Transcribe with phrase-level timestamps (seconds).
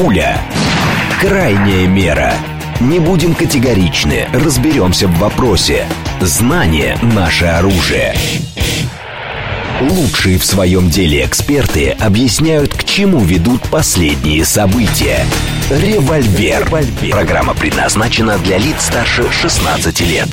[0.00, 0.40] Пуля.
[1.20, 2.32] Крайняя мера.
[2.80, 5.84] Не будем категоричны, разберемся в вопросе.
[6.22, 8.14] Знание– наше оружие.
[9.82, 15.26] Лучшие в своем деле эксперты объясняют, к чему ведут последние события.
[15.68, 16.66] Револьвер.
[17.10, 20.28] Программа предназначена для лиц старше 16 лет.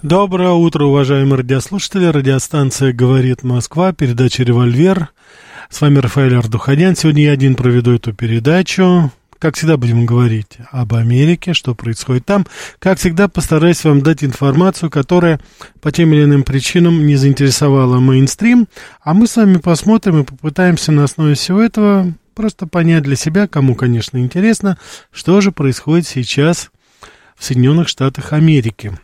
[0.00, 2.06] Доброе утро, уважаемые радиослушатели.
[2.06, 5.10] Радиостанция «Говорит Москва», передача «Револьвер».
[5.68, 6.94] С вами Рафаэль Ардуханян.
[6.94, 9.10] Сегодня я один проведу эту передачу.
[9.38, 12.46] Как всегда будем говорить об Америке, что происходит там.
[12.78, 15.40] Как всегда постараюсь вам дать информацию, которая
[15.82, 18.68] по тем или иным причинам не заинтересовала мейнстрим.
[19.02, 23.48] А мы с вами посмотрим и попытаемся на основе всего этого просто понять для себя,
[23.48, 24.78] кому, конечно, интересно,
[25.10, 26.70] что же происходит сейчас
[27.36, 28.96] в Соединенных Штатах Америки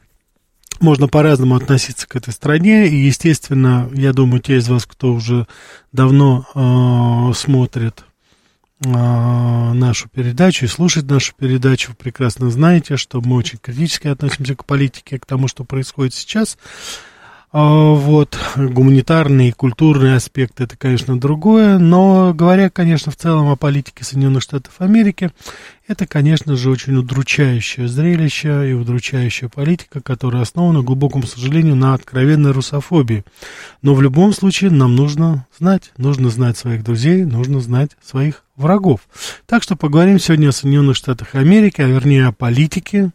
[0.82, 2.88] можно по-разному относиться к этой стране.
[2.88, 5.46] И, естественно, я думаю, те из вас, кто уже
[5.92, 8.04] давно э, смотрит
[8.84, 14.57] э, нашу передачу и слушает нашу передачу, вы прекрасно знаете, что мы очень критически относимся
[14.57, 16.59] к политике, к тому, что происходит сейчас.
[17.52, 24.04] Вот, гуманитарный и культурный аспект это, конечно, другое, но говоря, конечно, в целом о политике
[24.04, 25.30] Соединенных Штатов Америки,
[25.86, 31.92] это, конечно же, очень удручающее зрелище и удручающая политика, которая основана, к глубокому сожалению, на
[31.92, 33.23] откровенной русофобии.
[33.82, 39.00] Но в любом случае нам нужно знать, нужно знать своих друзей, нужно знать своих врагов.
[39.45, 43.10] Так что поговорим сегодня о Соединенных Штатах Америки, а вернее о политике,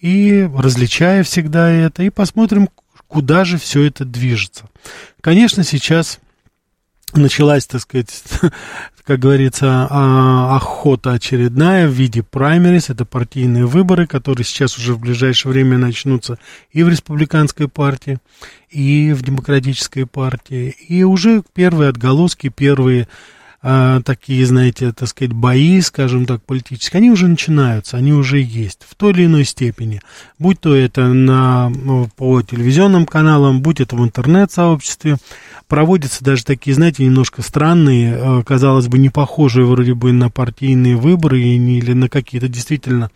[0.00, 2.68] и различая всегда это, и посмотрим,
[3.08, 4.68] куда же все это движется.
[5.20, 6.20] Конечно, сейчас
[7.14, 8.10] началась, так сказать,
[9.04, 15.00] как говорится, а, охота очередная в виде праймерис, это партийные выборы, которые сейчас уже в
[15.00, 16.38] ближайшее время начнутся
[16.72, 18.18] и в республиканской партии,
[18.68, 23.08] и в демократической партии, и уже первые отголоски, первые
[23.62, 28.86] а, такие, знаете, так сказать, бои, скажем так, политические, они уже начинаются, они уже есть
[28.88, 30.00] в той или иной степени.
[30.38, 35.16] Будь то это на, ну, по телевизионным каналам, будь это в интернет-сообществе,
[35.68, 40.96] проводятся даже такие, знаете, немножко странные, а, казалось бы, не похожие вроде бы на партийные
[40.96, 43.10] выборы или на какие-то действительно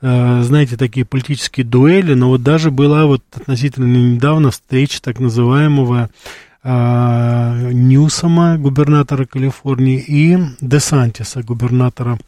[0.00, 6.10] а, знаете, такие политические дуэли, но вот даже была вот относительно недавно встреча так называемого
[6.62, 12.18] а, Ньюсома, губернатора Калифорнии, и Десантиса, губернатора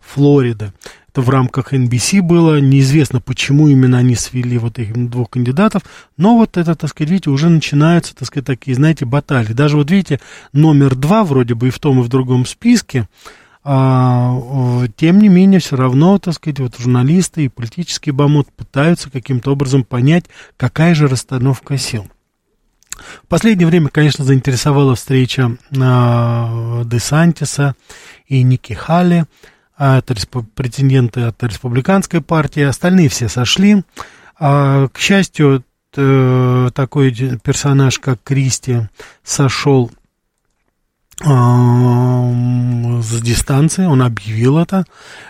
[0.00, 0.72] Флориды.
[1.14, 2.60] Это в рамках NBC было.
[2.60, 5.82] Неизвестно, почему именно они свели вот этих двух кандидатов.
[6.16, 9.52] Но вот это, так сказать, видите, уже начинаются, так сказать, такие, знаете, баталии.
[9.52, 10.20] Даже вот видите,
[10.52, 13.08] номер два вроде бы и в том, и в другом списке.
[13.62, 14.38] А,
[14.96, 19.84] тем не менее, все равно, так сказать, вот журналисты и политический бомот пытаются каким-то образом
[19.84, 20.24] понять,
[20.56, 22.06] какая же расстановка сил.
[23.24, 27.74] В последнее время, конечно, заинтересовала встреча э, Десантиса
[28.26, 29.24] и Ники Халли,
[29.76, 30.14] а это
[30.54, 33.82] претенденты от республиканской партии, остальные все сошли.
[34.38, 37.12] А, к счастью, такой
[37.44, 38.88] персонаж, как Кристи,
[39.22, 39.92] сошел
[43.04, 44.84] с дистанции, он объявил это.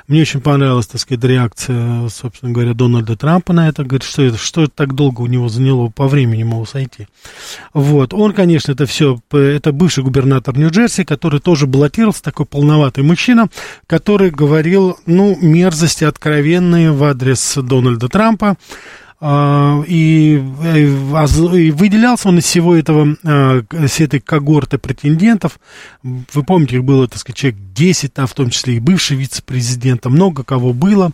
[0.08, 3.84] Мне очень понравилась, так сказать, реакция, собственно говоря, Дональда Трампа на это.
[3.84, 7.08] Говорит, что это, что это так долго у него заняло по времени, мол, сойти.
[7.72, 13.48] Вот, он, конечно, это все, это бывший губернатор Нью-Джерси, который тоже баллотировался, такой полноватый мужчина,
[13.86, 18.56] который говорил, ну, мерзости откровенные в адрес Дональда Трампа.
[19.26, 25.58] А, и, э, и выделялся он из всего этого, а, всей этой когорты претендентов.
[26.02, 30.04] Вы помните, их было, так сказать, человек 10, а в том числе и бывший вице-президент,
[30.04, 31.12] много кого было.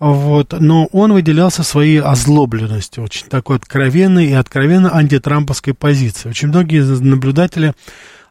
[0.00, 6.30] Вот, но он выделялся своей озлобленностью, очень такой откровенной и откровенно антитрамповской позиции.
[6.30, 7.72] Очень многие наблюдатели а,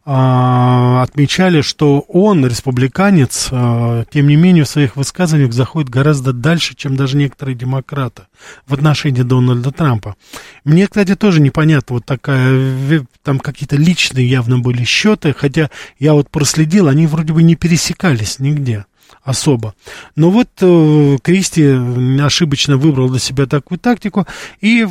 [0.06, 6.98] отмечали, что он, республиканец, а, тем не менее в своих высказываниях заходит гораздо дальше, чем
[6.98, 8.24] даже некоторые демократы
[8.68, 10.16] в отношении Дональда Трампа.
[10.66, 15.70] Мне, кстати, тоже непонятно, вот такая, там какие-то личные явно были счеты, хотя
[16.00, 18.86] я вот проследил, они вроде бы не пересекались нигде
[19.22, 19.74] особо.
[20.16, 21.64] Но вот э, Кристи
[22.22, 24.26] ошибочно выбрал для себя такую тактику,
[24.62, 24.88] и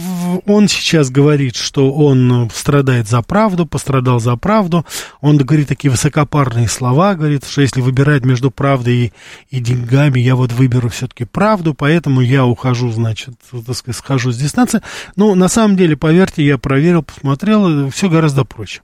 [0.47, 4.87] он сейчас говорит, что он страдает за правду, пострадал за правду.
[5.21, 9.13] Он говорит такие высокопарные слова, говорит, что если выбирать между правдой и,
[9.51, 14.39] и деньгами, я вот выберу все-таки правду, поэтому я ухожу, значит, так сказать, схожу с
[14.39, 14.83] дистанции.
[15.17, 18.83] Но на самом деле, поверьте, я проверил, посмотрел, все гораздо проще.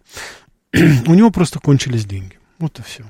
[1.06, 2.38] У него просто кончились деньги.
[2.58, 3.04] Вот и все.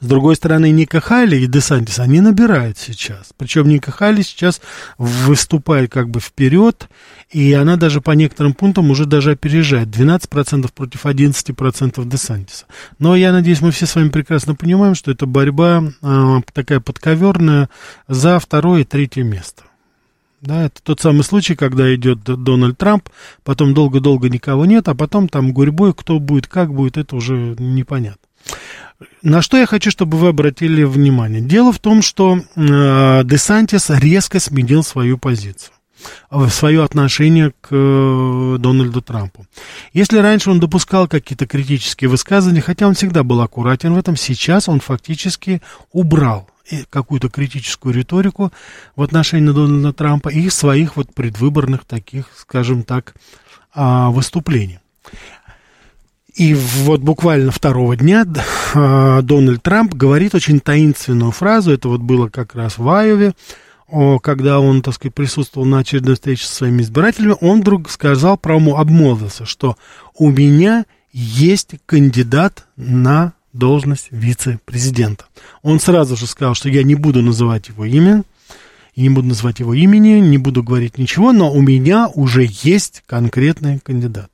[0.00, 3.30] С другой стороны, Ника Хайли и Десантис, они набирают сейчас.
[3.36, 4.60] Причем Ника Хайли сейчас
[4.98, 6.88] выступает как бы вперед,
[7.30, 9.88] и она даже по некоторым пунктам уже даже опережает.
[9.88, 12.66] 12% против 11% Десантиса.
[12.98, 17.68] Но я надеюсь, мы все с вами прекрасно понимаем, что это борьба э, такая подковерная
[18.08, 19.64] за второе и третье место.
[20.40, 23.10] Да, это тот самый случай, когда идет Дональд Трамп,
[23.44, 28.22] потом долго-долго никого нет, а потом там гурьбой, кто будет, как будет, это уже непонятно.
[29.22, 31.40] На что я хочу, чтобы вы обратили внимание?
[31.40, 35.72] Дело в том, что э, Десантис резко сменил свою позицию
[36.30, 39.46] э, свое отношение к э, Дональду Трампу.
[39.92, 44.68] Если раньше он допускал какие-то критические высказывания, хотя он всегда был аккуратен в этом, сейчас
[44.68, 45.62] он фактически
[45.92, 46.48] убрал
[46.88, 48.52] какую-то критическую риторику
[48.96, 53.14] в отношении Дональда Трампа и своих вот предвыборных таких, скажем так,
[53.74, 54.78] а, выступлений.
[56.34, 58.24] И вот буквально второго дня
[58.74, 63.34] а, Дональд Трамп говорит очень таинственную фразу, это вот было как раз в Айове,
[64.22, 68.78] когда он, так сказать, присутствовал на очередной встрече со своими избирателями, он вдруг сказал, прямо
[68.78, 69.76] обмолвился, что
[70.14, 75.24] у меня есть кандидат на должность вице-президента.
[75.62, 78.22] Он сразу же сказал, что я не буду называть его имя,
[78.94, 83.80] не буду называть его имени, не буду говорить ничего, но у меня уже есть конкретный
[83.80, 84.30] кандидат.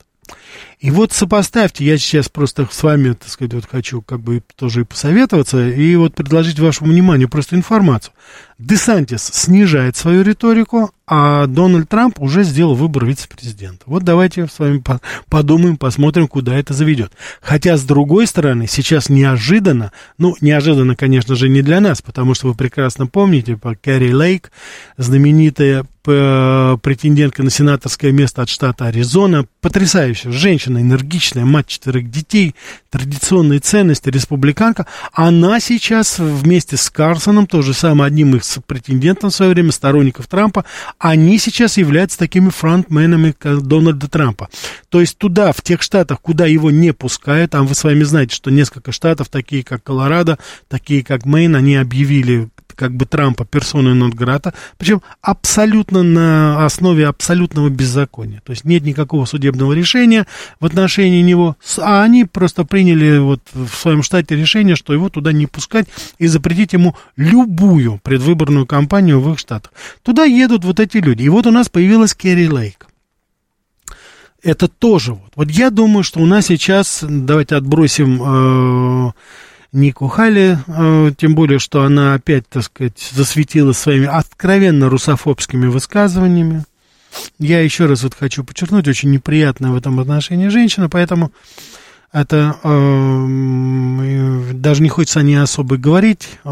[0.79, 4.83] И вот сопоставьте, я сейчас просто с вами, так сказать, вот хочу как бы тоже
[4.83, 8.13] и посоветоваться, и вот предложить вашему вниманию просто информацию.
[8.59, 13.85] Десантис снижает свою риторику, а Дональд Трамп уже сделал выбор вице-президента.
[13.87, 14.83] Вот давайте с вами
[15.29, 17.13] подумаем, посмотрим, куда это заведет.
[17.41, 22.49] Хотя, с другой стороны, сейчас неожиданно, ну, неожиданно, конечно же, не для нас, потому что
[22.49, 24.51] вы прекрасно помните, по Кэрри Лейк,
[24.97, 32.55] знаменитая претендентка на сенаторское место от штата Аризона, потрясающая женщина, энергичная, мать четырех детей,
[32.91, 39.53] традиционные ценности, республиканка, она сейчас вместе с Карсоном, тоже самым одним из претендентов в свое
[39.53, 40.65] время, сторонников Трампа,
[40.99, 44.49] они сейчас являются такими фронтменами Дональда Трампа.
[44.89, 48.35] То есть туда, в тех штатах, куда его не пускают, а вы с вами знаете,
[48.35, 53.95] что несколько штатов, такие как Колорадо, такие как Мэйн, они объявили как бы Трампа персоной
[53.95, 58.43] нон-грата, причем абсолютно на основе абсолютного беззакония.
[58.45, 60.27] То есть нет никакого судебного решения
[60.61, 65.33] в отношении него, а они просто приняли вот в своем штате решение, что его туда
[65.33, 65.89] не пускать
[66.19, 69.73] и запретить ему любую предвыборную кампанию в их штатах.
[70.03, 71.23] Туда едут вот эти люди.
[71.23, 72.87] И вот у нас появилась Керри Лейк
[74.47, 75.33] это тоже вот.
[75.35, 79.13] Вот я думаю, что у нас сейчас, давайте отбросим э,
[79.77, 86.65] Нику Хали, э, тем более, что она опять, так сказать, засветила своими откровенно русофобскими высказываниями.
[87.39, 91.31] Я еще раз вот хочу подчеркнуть, очень неприятная в этом отношении женщина, поэтому
[92.11, 96.49] это э, даже не хочется о ней особо говорить, э,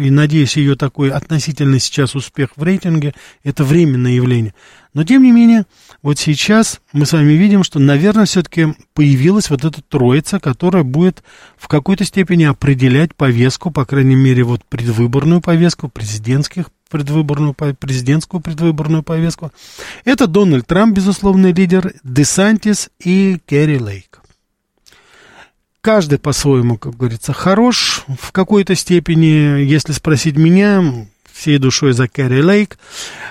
[0.00, 4.52] и надеюсь, ее такой относительный сейчас успех в рейтинге, это временное явление.
[4.94, 5.66] Но, тем не менее,
[6.02, 11.24] вот сейчас мы с вами видим, что, наверное, все-таки появилась вот эта троица, которая будет
[11.56, 19.02] в какой-то степени определять повестку, по крайней мере, вот предвыборную повестку, президентских предвыборную, президентскую предвыборную
[19.02, 19.50] повестку.
[20.04, 24.20] Это Дональд Трамп, безусловный лидер, Десантис и Керри Лейк.
[25.80, 29.64] Каждый по-своему, как говорится, хорош в какой-то степени.
[29.64, 32.78] Если спросить меня, всей душой за Кэрри Лейк.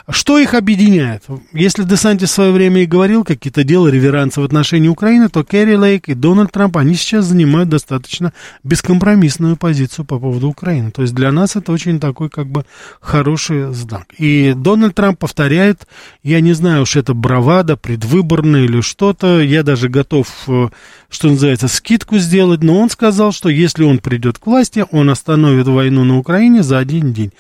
[0.10, 1.24] Что их объединяет?
[1.54, 5.76] Если Десантис в свое время и говорил какие-то дела реверанса в отношении Украины, то Кэрри
[5.76, 8.34] Лейк и Дональд Трамп, они сейчас занимают достаточно
[8.64, 10.92] бескомпромиссную позицию по поводу Украины.
[10.92, 12.66] То есть для нас это очень такой как бы
[13.00, 14.06] хороший знак.
[14.18, 15.88] И Дональд Трамп повторяет,
[16.24, 20.68] я не знаю уж это бравада, предвыборная или что-то, я даже готов, э,
[21.10, 25.68] что называется, скидку сделать, но он сказал, что если он придет к власти, он остановит
[25.68, 27.32] войну на Украине за один день.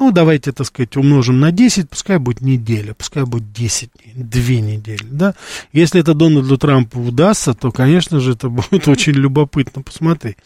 [0.00, 4.40] Ну, давайте, так сказать, умножим на 10, пускай будет неделя, пускай будет 10 дней, 2
[4.66, 5.34] недели, да.
[5.74, 10.38] Если это Дональду Трампу удастся, то, конечно же, это будет очень любопытно посмотреть.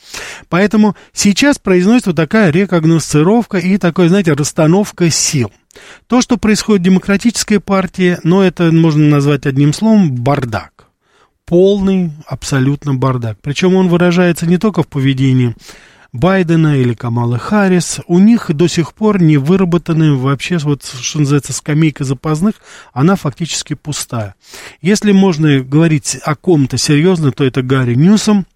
[0.49, 5.53] Поэтому сейчас произносится вот такая рекогносцировка и такая, знаете, расстановка сил.
[6.09, 10.89] То, что происходит в демократической партии, ну, это можно назвать одним словом бардак.
[11.47, 13.39] Полный абсолютно бардак.
[13.41, 15.55] Причем он выражается не только в поведении
[16.15, 21.53] Байдена или Камалы Харрис, у них до сих пор не выработаны вообще, вот, что называется,
[21.53, 22.55] скамейка запасных,
[22.93, 24.37] она фактически пустая.
[24.81, 28.47] Если можно говорить о ком-то серьезно, то это Гарри Ньюсом,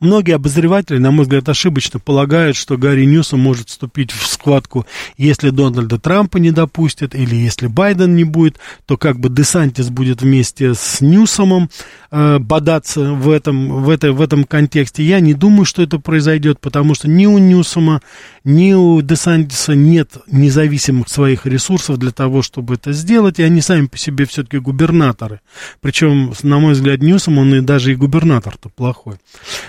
[0.00, 4.86] многие обозреватели, на мой взгляд, ошибочно полагают, что Гарри Ньюсом может вступить в схватку,
[5.16, 10.22] если Дональда Трампа не допустят, или если Байден не будет, то как бы Десантис будет
[10.22, 11.70] вместе с Ньюсомом
[12.10, 15.02] э, бодаться в этом, в, этой, в этом контексте.
[15.02, 18.00] Я не думаю, что это произойдет, потому что ни у Ньюсома,
[18.44, 23.86] ни у Десантиса нет независимых своих ресурсов для того, чтобы это сделать, и они сами
[23.86, 25.40] по себе все-таки губернаторы.
[25.80, 29.16] Причем, на мой взгляд, Ньюсом, он и даже и губернатор-то плохой.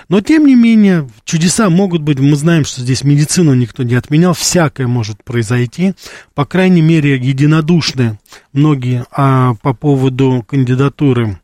[0.08, 2.18] Но, тем не менее, чудеса могут быть.
[2.18, 4.34] Мы знаем, что здесь медицину никто не отменял.
[4.34, 5.94] Всякое может произойти.
[6.34, 8.18] По крайней мере, единодушны
[8.52, 11.38] многие а, по поводу кандидатуры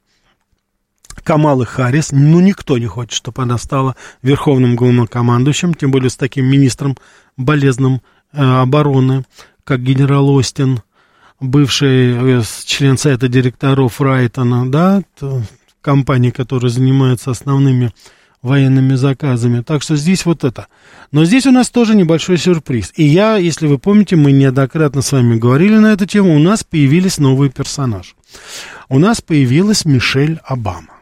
[1.31, 2.11] Камалы Харрис.
[2.11, 6.97] Ну, никто не хочет, чтобы она стала верховным главнокомандующим, тем более с таким министром
[7.37, 9.25] болезным э, обороны,
[9.63, 10.81] как генерал Остин,
[11.39, 15.05] бывший э, член совета директоров Райтона, да,
[15.81, 17.93] компании, которая занимается основными
[18.43, 19.63] военными заказами.
[19.63, 20.67] Так что здесь вот это.
[21.13, 22.93] Но здесь у нас тоже небольшой сюрприз.
[22.97, 26.65] И я, если вы помните, мы неоднократно с вами говорили на эту тему, у нас
[26.65, 28.15] появились новые персонажи.
[28.89, 31.00] У нас появилась Мишель Обама.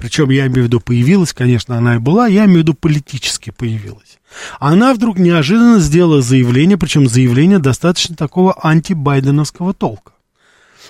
[0.00, 3.50] Причем я имею в виду появилась, конечно, она и была, я имею в виду политически
[3.50, 4.18] появилась.
[4.58, 10.12] Она вдруг неожиданно сделала заявление, причем заявление достаточно такого антибайденовского толка.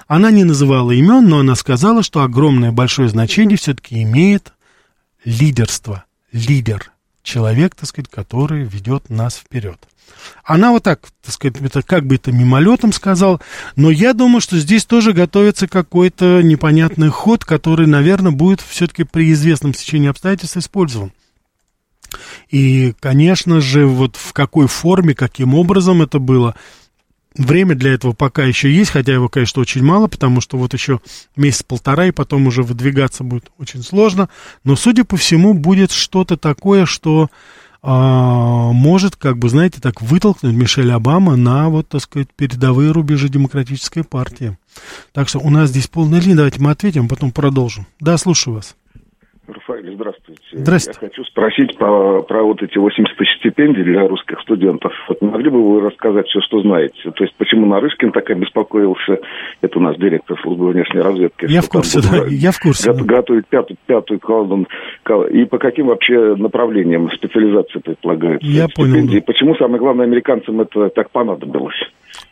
[0.06, 4.52] Она не называла имен, но она сказала, что огромное большое значение все-таки имеет
[5.24, 6.92] лидерство, лидер,
[7.24, 9.78] человек, так сказать, который ведет нас вперед.
[10.44, 13.40] Она вот так, так сказать, это как бы это мимолетом сказал,
[13.76, 19.32] но я думаю, что здесь тоже готовится какой-то непонятный ход, который, наверное, будет все-таки при
[19.32, 21.12] известном течении обстоятельств использован.
[22.48, 26.54] И, конечно же, вот в какой форме, каким образом это было,
[27.36, 31.00] Время для этого пока еще есть, хотя его, конечно, очень мало, потому что вот еще
[31.36, 34.28] месяц-полтора, и потом уже выдвигаться будет очень сложно.
[34.64, 37.28] Но, судя по всему, будет что-то такое, что
[37.82, 43.28] а, может, как бы, знаете, так вытолкнуть Мишель Обама на, вот, так сказать, передовые рубежи
[43.28, 44.58] демократической партии.
[45.12, 46.36] Так что у нас здесь полная линия.
[46.36, 47.86] Давайте мы ответим, потом продолжим.
[47.98, 48.76] Да, слушаю вас.
[49.52, 50.42] Рафаэль, здравствуйте.
[50.52, 50.98] Здравствуйте.
[51.02, 54.92] Я хочу спросить по, про вот эти 80 тысяч стипендий для русских студентов.
[55.08, 57.10] Вот могли бы вы рассказать все, что знаете?
[57.10, 59.18] То есть, почему Нарышкин так обеспокоился?
[59.60, 61.46] Это у нас директор службы внешней разведки.
[61.48, 62.92] Я в курсе, да, я в курсе.
[62.92, 64.66] Го- готовить пятую, пятую колонну.
[65.30, 68.46] И по каким вообще направлениям специализации предполагается?
[68.46, 69.08] Я понял.
[69.08, 69.20] Да.
[69.26, 71.76] Почему, самое главное, американцам это так понадобилось?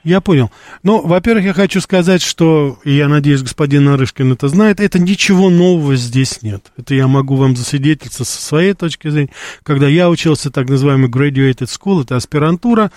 [0.08, 0.50] Я понял.
[0.82, 5.50] Ну, во-первых, я хочу сказать, что, и я надеюсь, господин Нарышкин это знает, это ничего
[5.50, 6.72] нового здесь нет.
[6.78, 9.28] Это я могу вам засвидетельствовать со своей точки зрения.
[9.62, 12.90] Когда я учился так называемый graduated school, это аспирантура,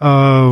[0.00, 0.50] а,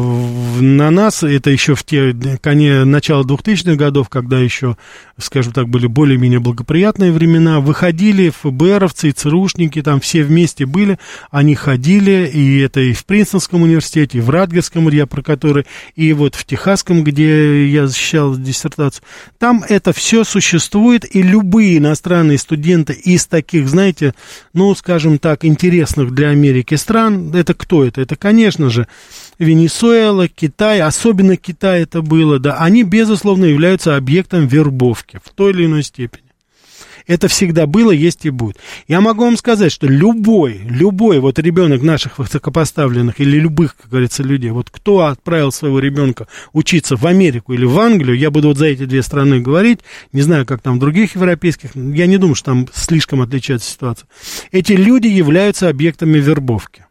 [0.61, 4.77] на нас, это еще в те, коне, начало 2000-х годов, когда еще,
[5.19, 11.01] скажем так, были более-менее благоприятные времена, выходили ФБРовцы и ЦРУшники, там все вместе были,
[11.33, 15.67] они ходили, и это и в Принстонском университете, и в Радгерском, я про который
[16.13, 19.05] вот в Техасском, где я защищал диссертацию,
[19.39, 24.15] там это все существует, и любые иностранные студенты из таких, знаете,
[24.53, 28.01] ну, скажем так, интересных для Америки стран, это кто это?
[28.01, 28.87] Это, конечно же,
[29.39, 35.67] Венесуэла, Китай, особенно Китай это было, да, они, безусловно, являются объектом вербовки в той или
[35.67, 36.34] иной степени.
[37.07, 38.57] Это всегда было, есть и будет.
[38.89, 44.23] Я могу вам сказать, что любой, любой вот ребенок наших высокопоставленных или любых, как говорится,
[44.23, 48.59] людей, вот кто отправил своего ребенка учиться в Америку или в Англию, я буду вот
[48.59, 49.81] за эти две страны говорить,
[50.13, 54.09] не знаю, как там в других европейских, я не думаю, что там слишком отличается ситуация.
[54.51, 56.87] Эти люди являются объектами вербовки.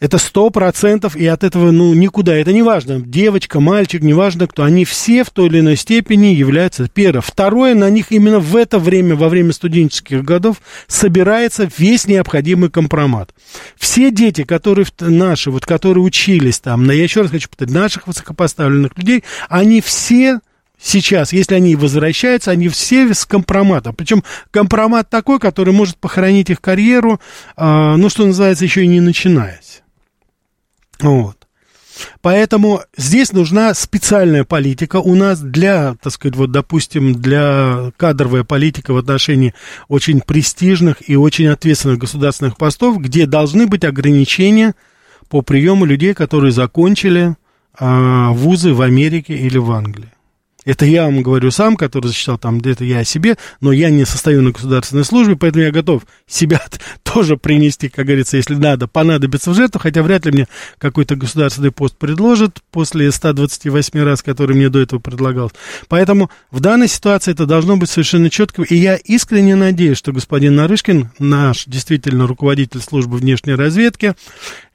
[0.00, 2.36] Это сто процентов, и от этого, ну, никуда.
[2.36, 4.62] Это не важно, девочка, мальчик, неважно кто.
[4.62, 7.20] Они все в той или иной степени являются, первое.
[7.20, 13.34] Второе, на них именно в это время, во время студенческих годов, собирается весь необходимый компромат.
[13.76, 18.96] Все дети, которые наши, вот, которые учились там, я еще раз хочу повторить, наших высокопоставленных
[18.96, 20.38] людей, они все
[20.80, 23.96] сейчас, если они возвращаются, они все с компроматом.
[23.96, 27.20] Причем компромат такой, который может похоронить их карьеру,
[27.56, 29.82] э, ну, что называется, еще и не начинаясь.
[31.00, 31.36] Вот.
[32.20, 38.92] Поэтому здесь нужна специальная политика у нас для, так сказать, вот, допустим, для кадровая политика
[38.92, 39.54] в отношении
[39.88, 44.74] очень престижных и очень ответственных государственных постов, где должны быть ограничения
[45.28, 47.36] по приему людей, которые закончили
[47.78, 50.12] а, вузы в Америке или в Англии.
[50.68, 54.04] Это я вам говорю сам, который защищал там, это я о себе, но я не
[54.04, 56.60] состою на государственной службе, поэтому я готов себя
[57.02, 61.72] тоже принести, как говорится, если надо, понадобится в жертву, хотя вряд ли мне какой-то государственный
[61.72, 65.50] пост предложат после 128 раз, который мне до этого предлагал.
[65.88, 70.54] Поэтому в данной ситуации это должно быть совершенно четко, и я искренне надеюсь, что господин
[70.56, 74.12] Нарышкин, наш действительно руководитель службы внешней разведки,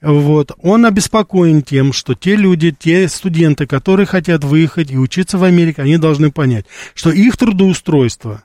[0.04, 5.46] вот, он обеспокоен тем, что те люди, те студенты, которые хотят выехать и учиться в
[5.46, 8.44] Америке, они должны понять, что их трудоустройство,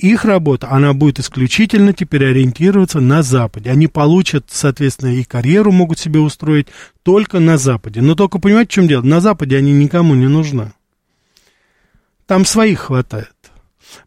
[0.00, 3.70] их работа, она будет исключительно теперь ориентироваться на Западе.
[3.70, 6.66] Они получат, соответственно, и карьеру могут себе устроить
[7.04, 8.02] только на Западе.
[8.02, 9.02] Но только понимаете, в чем дело?
[9.02, 10.72] На Западе они никому не нужны.
[12.26, 13.30] Там своих хватает.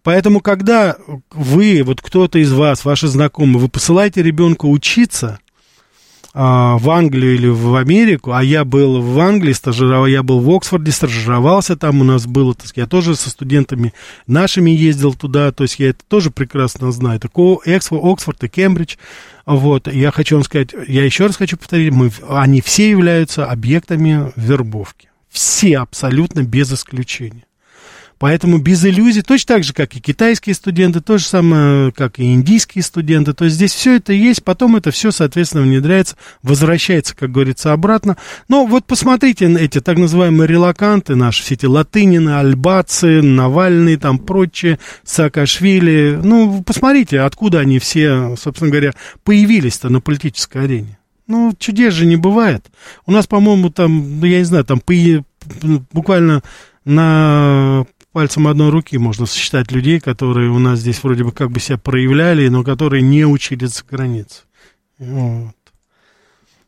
[0.03, 0.98] Поэтому, когда
[1.32, 5.39] вы, вот кто-то из вас, ваши знакомые, вы посылаете ребенка учиться–
[6.36, 10.92] в Англию или в Америку, а я был в Англии, стажировал, я был в Оксфорде,
[10.92, 13.94] стажировался там, у нас было, так сказать, я тоже со студентами
[14.27, 18.98] нашими ездил туда, то есть я это тоже прекрасно знаю, это Оксфорд и Кембридж,
[19.46, 24.34] вот, я хочу вам сказать, я еще раз хочу повторить, мы, они все являются объектами
[24.36, 27.46] вербовки, все абсолютно без исключения.
[28.17, 32.34] Поэтому без иллюзий, точно так же, как и китайские студенты, то же самое, как и
[32.34, 33.34] индийские студенты.
[33.34, 38.15] То есть здесь все это есть, потом это все, соответственно, внедряется, возвращается, как говорится, обратно.
[38.48, 44.17] Но вот посмотрите на эти так называемые релаканты наши, все эти латынины, альбацы, Навальный, там
[44.17, 46.19] прочие, Саакашвили.
[46.24, 48.93] Ну, посмотрите, откуда они все, собственно говоря,
[49.24, 50.98] появились-то на политической арене.
[51.27, 52.67] Ну, чудес же не бывает.
[53.05, 54.81] У нас, по-моему, там, ну, я не знаю, там
[55.91, 56.43] буквально
[56.86, 61.60] на пальцем одной руки можно сосчитать людей, которые у нас здесь вроде бы как бы
[61.60, 64.43] себя проявляли, но которые не учились за границей.
[64.98, 65.53] Вот.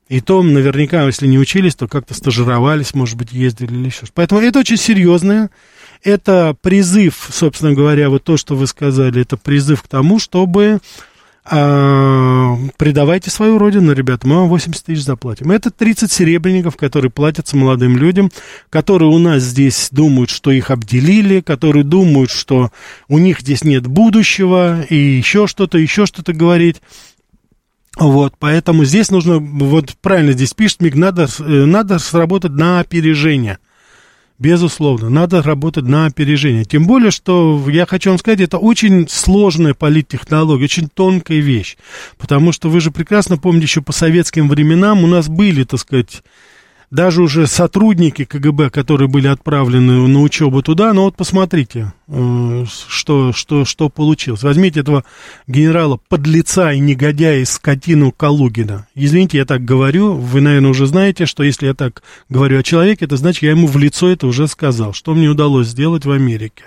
[0.10, 4.12] И то, наверняка, если не учились, то как-то стажировались, может быть, ездили или еще что-то.
[4.16, 5.50] Поэтому это очень серьезное.
[6.04, 10.80] Это призыв, собственно говоря, вот то, что вы сказали, это призыв к тому, чтобы
[11.50, 15.52] а, предавайте свою родину, ребята, мы вам 80 тысяч заплатим.
[15.52, 18.32] Это 30 серебряников, которые платятся молодым людям,
[18.70, 22.72] которые у нас здесь думают, что их обделили, которые думают, что
[23.08, 26.82] у них здесь нет будущего, и еще что-то, еще что-то говорить.
[27.98, 33.58] Вот, поэтому здесь нужно, вот правильно здесь пишет Миг, надо, э, надо сработать на опережение.
[34.40, 36.64] Безусловно, надо работать на опережение.
[36.64, 41.76] Тем более, что, я хочу вам сказать, это очень сложная политтехнология, очень тонкая вещь.
[42.20, 46.22] Потому что вы же прекрасно помните, еще по советским временам у нас были, так сказать,
[46.90, 53.34] даже уже сотрудники КГБ, которые были отправлены на учебу туда, но вот посмотрите, э, что,
[53.34, 54.44] что, что получилось.
[54.44, 55.04] Возьмите этого
[55.48, 58.88] генерала подлеца и негодяя из скотину Калугина.
[58.96, 63.06] Извините, я так говорю, вы, наверное, уже знаете, что если я так говорю о человеке,
[63.06, 66.64] это значит, я ему в лицо это уже сказал, что мне удалось сделать в Америке.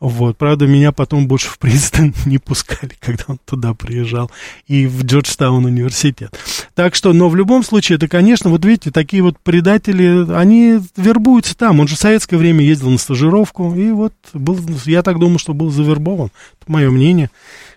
[0.00, 4.30] Вот, правда, меня потом больше в Принстон не пускали, когда он туда приезжал,
[4.66, 6.38] и в Джорджтаун университет.
[6.74, 11.56] Так что, но в любом случае, это, конечно, вот видите, такие вот предатели, они вербуются
[11.56, 11.80] там.
[11.80, 15.52] Он же в советское время ездил на стажировку, и вот был, я так думаю, что
[15.52, 16.30] был завербован.
[16.60, 17.30] Это мое мнение.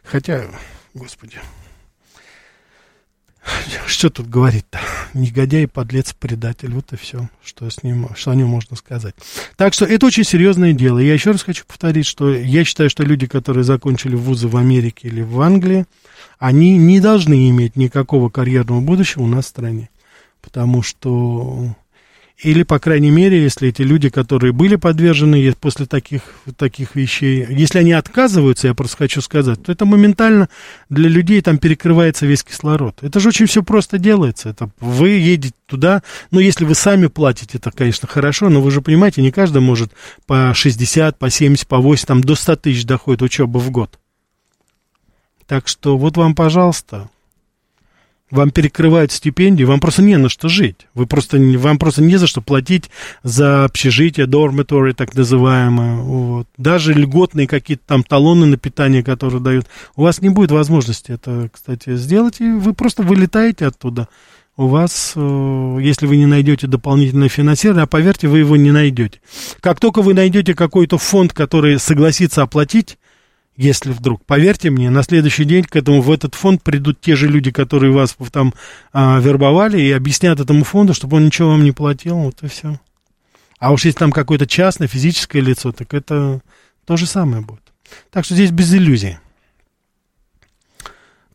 [0.04, 0.44] Хотя,
[0.94, 1.40] господи,
[3.88, 4.80] что тут говорить-то?
[5.14, 6.74] Негодяй, подлец, предатель.
[6.74, 9.14] Вот и все, что, с ним, что о нем можно сказать.
[9.58, 11.00] Так что это очень серьезное дело.
[11.00, 15.08] Я еще раз хочу повторить, что я считаю, что люди, которые закончили вузы в Америке
[15.08, 15.86] или в Англии,
[16.40, 19.90] они не должны иметь никакого карьерного будущего у нас в стране.
[20.42, 21.76] Потому что
[22.44, 26.22] или, по крайней мере, если эти люди, которые были подвержены после таких,
[26.58, 30.50] таких вещей, если они отказываются, я просто хочу сказать, то это моментально
[30.90, 32.98] для людей там перекрывается весь кислород.
[33.02, 34.50] Это же очень все просто делается.
[34.50, 36.02] Это вы едете туда,
[36.32, 39.92] ну, если вы сами платите, это, конечно, хорошо, но вы же понимаете, не каждый может
[40.26, 44.00] по 60, по 70, по 80, там до 100 тысяч доходит учеба в год.
[45.46, 47.10] Так что вот вам, пожалуйста,
[48.32, 50.88] вам перекрывают стипендию, вам просто не на что жить.
[50.94, 52.90] Вы просто, вам просто не за что платить
[53.24, 55.98] за общежитие, dormitory, так называемое.
[55.98, 56.48] Вот.
[56.58, 59.68] Даже льготные какие-то там талоны на питание, которые дают.
[59.96, 64.08] У вас не будет возможности это, кстати, сделать, и вы просто вылетаете оттуда.
[64.58, 69.20] У вас, э, если вы не найдете дополнительное финансирование, а поверьте, вы его не найдете.
[69.60, 72.98] Как только вы найдете какой-то фонд, который согласится оплатить
[73.58, 77.28] если вдруг, поверьте мне, на следующий день к этому, в этот фонд придут те же
[77.28, 78.54] люди, которые вас там
[78.94, 82.80] а, вербовали, и объяснят этому фонду, чтобы он ничего вам не платил, вот и все.
[83.60, 86.42] А уж если там какое-то частное, физическое лицо, так это
[86.86, 87.62] то же самое будет.
[88.10, 89.18] Так что здесь без иллюзий.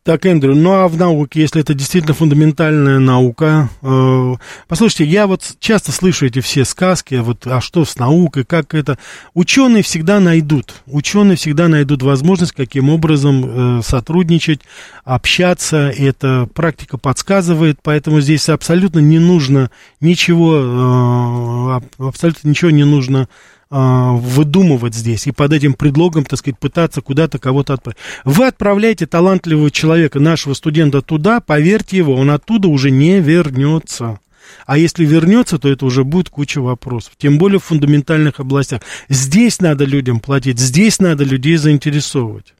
[0.07, 4.35] Так, Эндрю, ну а в науке, если это действительно фундаментальная наука, э,
[4.69, 8.97] послушайте, я вот часто слышу эти все сказки, вот, а что с наукой, как это,
[9.33, 14.61] ученые всегда найдут, ученые всегда найдут возможность, каким образом э, сотрудничать,
[15.03, 22.85] общаться, и эта практика подсказывает, поэтому здесь абсолютно не нужно ничего, э, абсолютно ничего не
[22.85, 23.27] нужно
[23.69, 27.97] выдумывать здесь и под этим предлогом, так сказать, пытаться куда-то кого-то отправить.
[28.23, 34.19] Вы отправляете талантливого человека, нашего студента туда, поверьте его, он оттуда уже не вернется.
[34.65, 37.13] А если вернется, то это уже будет куча вопросов.
[37.17, 38.81] Тем более в фундаментальных областях.
[39.09, 42.53] Здесь надо людям платить, здесь надо людей заинтересовывать.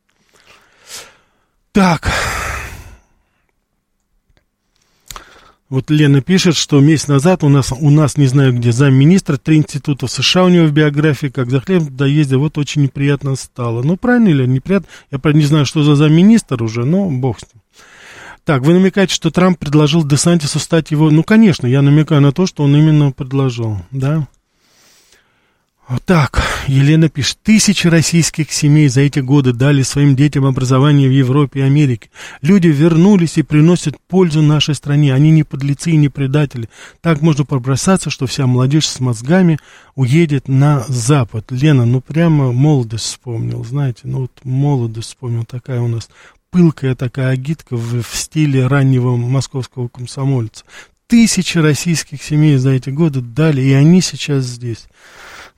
[1.72, 2.12] Так,
[5.69, 9.58] Вот Лена пишет, что месяц назад у нас, у нас не знаю где, замминистра, три
[9.58, 13.84] института в США у него в биографии, как за хлеб доездил, вот очень неприятно стало.
[13.84, 14.88] Ну, правильно или неприятно?
[15.12, 17.62] Я, правда, не знаю, что за замминистр уже, но бог с ним.
[18.45, 21.12] Так, вы намекаете, что Трамп предложил Десантису стать его...
[21.12, 24.25] Ну, конечно, я намекаю на то, что он именно предложил, да?
[26.04, 31.62] Так, Елена пишет, тысячи российских семей за эти годы дали своим детям образование в Европе
[31.62, 32.10] и Америке.
[32.41, 35.13] Люди вернулись и приносят пользу нашей стране.
[35.13, 36.67] Они не подлецы и не предатели.
[37.00, 39.60] Так можно пробросаться, что вся молодежь с мозгами
[39.95, 41.52] уедет на Запад.
[41.52, 46.10] Лена, ну прямо молодость вспомнил, знаете, ну вот молодость вспомнил, такая у нас
[46.52, 50.65] пылкая такая агитка в, в стиле раннего московского комсомольца.
[51.08, 54.88] Тысячи российских семей за эти годы дали, и они сейчас здесь.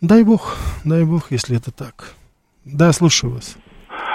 [0.02, 2.14] Дай бог, дай бог, если это так.
[2.64, 3.58] Да, слушаю вас.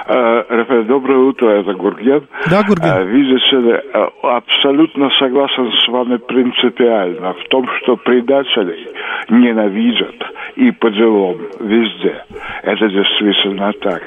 [0.07, 2.25] Э, Рафаэль, доброе утро, это Гурген.
[2.51, 2.91] Да, Гурген.
[2.91, 8.87] Э, видите ли, э, абсолютно согласен с вами принципиально в том, что предателей
[9.31, 10.15] ненавидят
[10.57, 12.25] и по делам везде.
[12.63, 14.03] Это действительно так.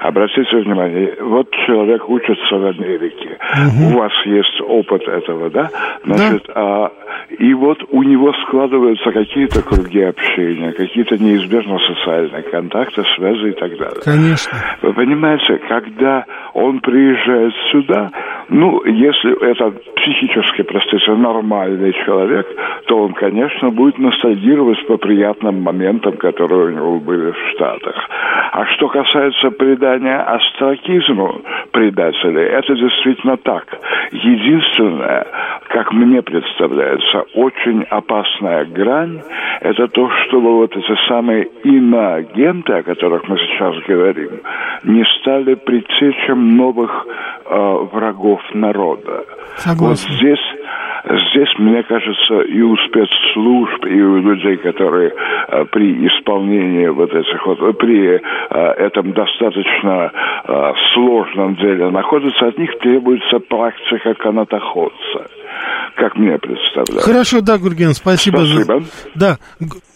[0.00, 3.94] Обратите внимание, вот человек учится в Америке, угу.
[3.94, 5.70] у вас есть опыт этого, да?
[6.04, 6.52] Значит, да.
[6.56, 6.92] А,
[7.38, 13.76] и вот у него складываются какие-то круги общения, какие-то неизбежно социальные контакты, связи и так
[13.76, 14.00] далее.
[14.04, 14.52] Конечно.
[14.82, 15.31] Вы понимаете,
[15.68, 18.10] когда он приезжает сюда,
[18.48, 22.46] ну, если это психически, простите, нормальный человек,
[22.86, 27.94] то он, конечно, будет ностальгировать по приятным моментам, которые у него были в Штатах.
[28.52, 31.40] А что касается предания астракизму
[31.70, 33.66] предателей, это действительно так.
[34.12, 35.26] Единственное,
[35.68, 39.20] как мне представляется, очень опасная грань,
[39.60, 44.40] это то, чтобы вот эти самые иноагенты, о которых мы сейчас говорим,
[44.84, 46.90] не стали предтечем новых
[47.46, 49.24] э, врагов народа.
[49.56, 50.08] Согласен.
[50.08, 50.62] Вот здесь
[51.04, 57.44] Здесь, мне кажется, и у спецслужб, и у людей, которые э, при исполнении вот этих
[57.44, 58.18] вот, при э,
[58.50, 60.12] этом достаточно
[60.44, 65.26] э, сложном деле находятся, от них требуется практика канатоходца
[65.96, 67.12] как мне представляется.
[67.12, 68.38] Хорошо, да, Гурген, спасибо.
[68.38, 68.80] Спасибо.
[68.80, 68.82] За...
[69.14, 69.38] Да,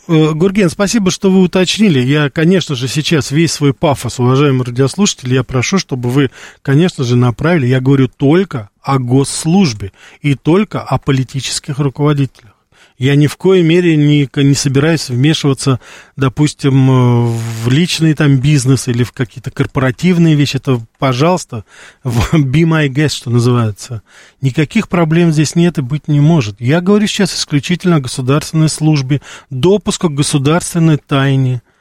[0.09, 2.01] Гурген, спасибо, что вы уточнили.
[2.01, 6.31] Я, конечно же, сейчас весь свой пафос, уважаемые радиослушатели, я прошу, чтобы вы,
[6.63, 12.56] конечно же, направили, я говорю только о госслужбе и только о политических руководителях.
[12.99, 15.81] Я ни в коей мере не, не собираюсь вмешиваться,
[16.17, 20.57] допустим, э, в личный там бизнес или в какие-то корпоративные вещи.
[20.57, 21.65] Это, пожалуйста,
[22.05, 24.03] be my guest, что называется.
[24.41, 26.61] Никаких проблем здесь нет и быть не может.
[26.61, 31.63] Я говорю сейчас исключительно о государственной службе, допуску к государственной тайне–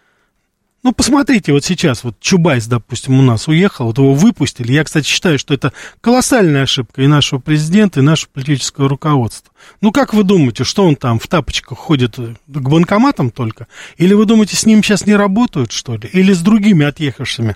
[0.86, 4.72] ну, посмотрите, вот сейчас, вот Чубайс, допустим, у нас уехал, вот его выпустили.
[4.72, 9.52] Я, кстати, считаю, что это колоссальная ошибка и нашего президента, и нашего политического руководства.
[9.82, 13.66] Ну, как вы думаете, что он там в тапочках ходит к банкоматам только?
[13.98, 16.08] Или вы думаете, с ним сейчас не работают, что ли?
[16.14, 17.56] Или с другими отъехавшими?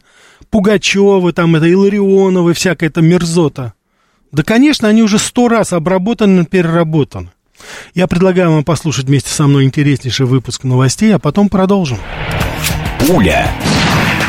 [0.50, 3.74] Пугачевы, там, это Иларионовы, всякая эта мерзота.
[4.32, 7.30] Да, конечно, они уже сто раз обработаны, переработаны.
[7.94, 12.00] Я предлагаю вам послушать вместе со мной интереснейший выпуск новостей, а потом продолжим.
[13.00, 13.48] Пуля.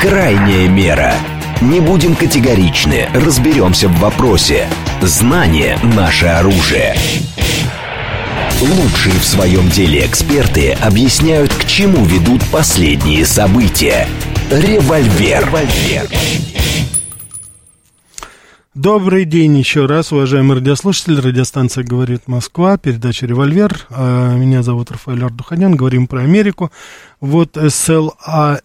[0.00, 1.14] Крайняя мера.
[1.60, 4.68] Не будем категоричны, разберемся в вопросе.
[5.02, 6.96] Знание– наше оружие.
[8.60, 14.06] Лучшие в своем деле эксперты объясняют, к чему ведут последние события.
[14.50, 15.46] Револьвер.
[15.46, 16.08] Револьвер.
[18.76, 21.20] Добрый день еще раз, уважаемые радиослушатели.
[21.20, 23.88] Радиостанция «Говорит Москва», передача «Револьвер».
[23.90, 26.70] А, меня зовут Рафаэль Ардуханян, говорим про Америку.
[27.20, 28.60] Вот СЛА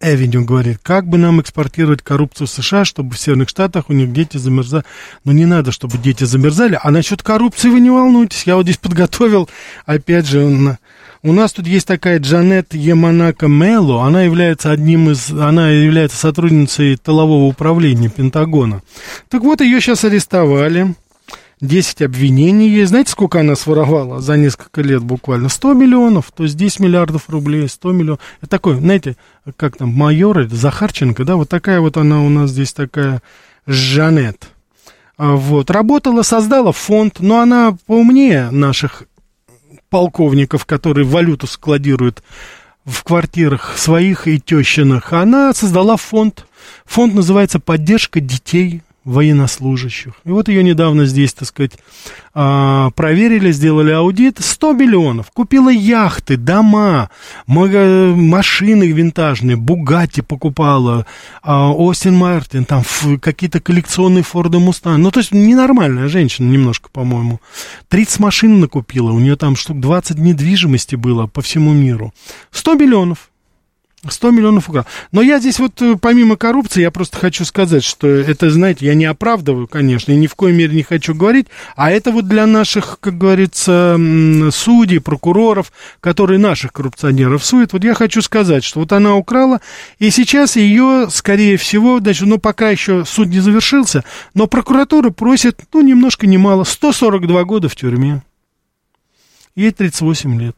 [0.00, 4.12] Avenue говорит, как бы нам экспортировать коррупцию в США, чтобы в Северных Штатах у них
[4.12, 4.84] дети замерзали.
[5.24, 6.78] Но не надо, чтобы дети замерзали.
[6.80, 8.44] А насчет коррупции вы не волнуйтесь.
[8.44, 9.50] Я вот здесь подготовил,
[9.84, 10.78] опять же,
[11.22, 16.96] У нас тут есть такая Джанет Яманака Мело, она является одним из, она является сотрудницей
[16.96, 18.82] тылового управления Пентагона.
[19.28, 20.94] Так вот, ее сейчас арестовали.
[21.60, 22.88] 10 обвинений есть.
[22.88, 25.50] Знаете, сколько она своровала за несколько лет буквально?
[25.50, 28.20] 100 миллионов, то есть 10 миллиардов рублей, 100 миллионов.
[28.40, 29.18] Это такой, знаете,
[29.56, 33.20] как там, майор, Захарченко, да, вот такая вот она у нас здесь такая
[33.66, 34.48] Жанет.
[35.18, 39.02] А, вот, работала, создала фонд, но она поумнее наших
[39.90, 42.22] полковников, которые валюту складируют
[42.84, 46.46] в квартирах своих и тещиных, она создала фонд.
[46.86, 50.12] Фонд называется «Поддержка детей военнослужащих.
[50.24, 51.72] И вот ее недавно здесь, так сказать,
[52.32, 54.38] а, проверили, сделали аудит.
[54.40, 55.30] 100 миллионов.
[55.30, 57.10] Купила яхты, дома,
[57.46, 61.06] машины винтажные, Бугатти покупала,
[61.42, 62.84] а, Остин Мартин, там
[63.20, 65.00] какие-то коллекционные Форды Мустан.
[65.00, 67.40] Ну, то есть ненормальная женщина немножко, по-моему.
[67.88, 72.12] 30 машин накупила, у нее там штук 20 недвижимости было по всему миру.
[72.50, 73.29] 100 миллионов.
[74.08, 74.86] 100 миллионов украл.
[75.12, 78.94] Но я здесь вот, э, помимо коррупции, я просто хочу сказать, что это, знаете, я
[78.94, 82.46] не оправдываю, конечно, и ни в коей мере не хочу говорить, а это вот для
[82.46, 83.98] наших, как говорится,
[84.52, 89.60] судей, прокуроров, которые наших коррупционеров суют, вот я хочу сказать, что вот она украла,
[89.98, 95.60] и сейчас ее, скорее всего, значит, ну, пока еще суд не завершился, но прокуратура просит,
[95.74, 98.22] ну, немножко немало, 142 года в тюрьме.
[99.54, 100.56] Ей 38 лет.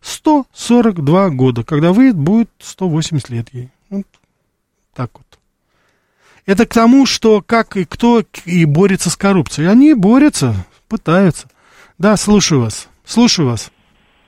[0.00, 1.64] 142 года.
[1.64, 3.68] Когда выйдет, будет 180 лет ей.
[3.90, 4.06] Вот
[4.94, 5.26] так вот.
[6.46, 9.68] Это к тому, что как и кто и борется с коррупцией.
[9.68, 10.54] Они борются,
[10.88, 11.48] пытаются.
[11.98, 12.88] Да, слушаю вас.
[13.04, 13.70] Слушаю вас.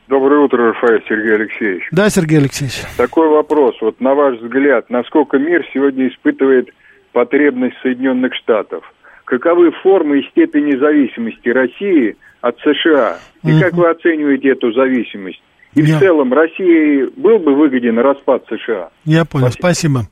[0.08, 1.88] Доброе утро, Рафаэль Сергей Алексеевич.
[1.90, 2.82] Да, Сергей Алексеевич.
[2.96, 3.74] Такой вопрос.
[3.80, 6.68] Вот на ваш взгляд, насколько мир сегодня испытывает
[7.12, 8.84] потребность Соединенных Штатов?
[9.24, 13.18] Каковы формы и степень зависимости России от США?
[13.44, 15.42] И как вы оцениваете эту зависимость?
[15.74, 15.96] И Я...
[15.96, 18.90] в целом России был бы выгоден распад США.
[19.04, 20.00] Я понял, спасибо.
[20.00, 20.08] спасибо.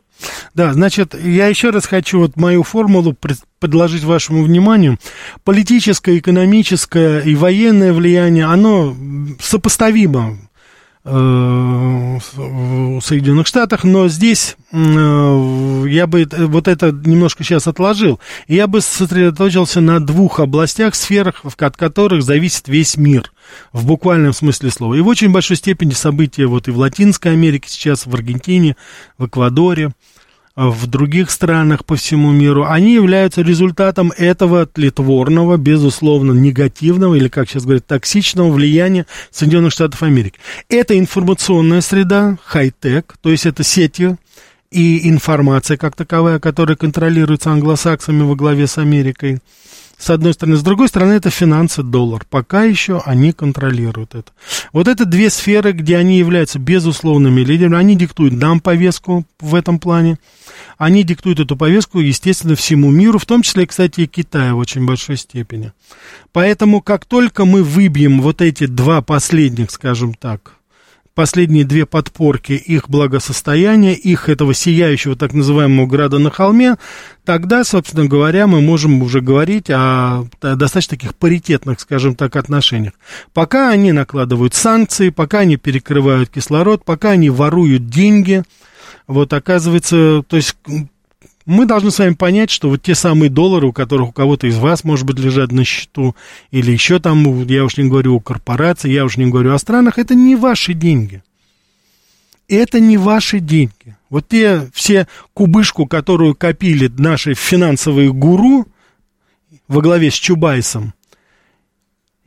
[0.55, 3.16] Да, значит, я еще раз хочу вот мою формулу
[3.59, 4.99] предложить вашему вниманию.
[5.44, 8.94] Политическое, экономическое и военное влияние, оно
[9.38, 10.37] сопоставимо
[11.02, 18.20] в Соединенных Штатах, но здесь э, я бы вот это немножко сейчас отложил.
[18.48, 23.32] Я бы сосредоточился на двух областях, сферах, от которых зависит весь мир,
[23.72, 24.94] в буквальном смысле слова.
[24.94, 28.76] И в очень большой степени события вот и в Латинской Америке сейчас, в Аргентине,
[29.16, 29.92] в Эквадоре,
[30.68, 37.49] в других странах по всему миру, они являются результатом этого тлетворного, безусловно, негативного или, как
[37.49, 40.38] сейчас говорят, токсичного влияния Соединенных Штатов Америки.
[40.68, 44.16] Это информационная среда, хай-тек, то есть это сети
[44.70, 49.38] и информация как таковая, которая контролируется англосаксами во главе с Америкой
[50.00, 50.56] с одной стороны.
[50.56, 52.24] С другой стороны, это финансы, доллар.
[52.28, 54.32] Пока еще они контролируют это.
[54.72, 57.76] Вот это две сферы, где они являются безусловными лидерами.
[57.76, 60.18] Они диктуют нам повестку в этом плане.
[60.78, 64.86] Они диктуют эту повестку, естественно, всему миру, в том числе, кстати, и Китаю в очень
[64.86, 65.72] большой степени.
[66.32, 70.54] Поэтому, как только мы выбьем вот эти два последних, скажем так,
[71.14, 76.77] последние две подпорки их благосостояния, их этого сияющего так называемого града на холме,
[77.25, 82.92] тогда, собственно говоря, мы можем уже говорить о, достаточно таких паритетных, скажем так, отношениях.
[83.33, 88.44] Пока они накладывают санкции, пока они перекрывают кислород, пока они воруют деньги,
[89.07, 90.57] вот оказывается, то есть
[91.50, 94.56] мы должны с вами понять, что вот те самые доллары, у которых у кого-то из
[94.56, 96.14] вас, может быть, лежат на счету,
[96.52, 99.98] или еще там, я уж не говорю о корпорации, я уж не говорю о странах,
[99.98, 101.24] это не ваши деньги.
[102.46, 103.96] Это не ваши деньги.
[104.10, 108.68] Вот те все кубышку, которую копили наши финансовые гуру
[109.66, 110.94] во главе с Чубайсом,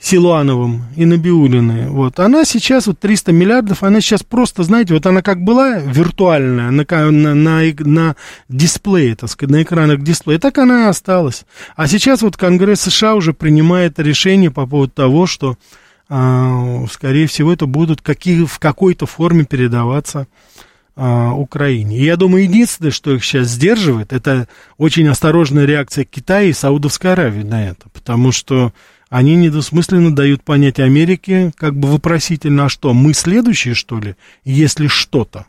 [0.03, 5.21] Силуановым и Набиулиной, вот, она сейчас, вот 300 миллиардов, она сейчас просто, знаете, вот она
[5.21, 8.15] как была виртуальная на, на, на, на
[8.49, 11.45] дисплее, так сказать, на экранах дисплея, так она и осталась.
[11.77, 15.57] А сейчас вот Конгресс США уже принимает решение по поводу того, что,
[16.09, 20.27] а, скорее всего, это будут какие, в какой-то форме передаваться
[20.97, 21.97] а, Украине.
[21.97, 27.13] И я думаю, единственное, что их сейчас сдерживает, это очень осторожная реакция Китая и Саудовской
[27.13, 28.73] Аравии на это, потому что
[29.13, 34.87] они недосмысленно дают понять Америке, как бы вопросительно, а что, мы следующие, что ли, если
[34.87, 35.45] что-то?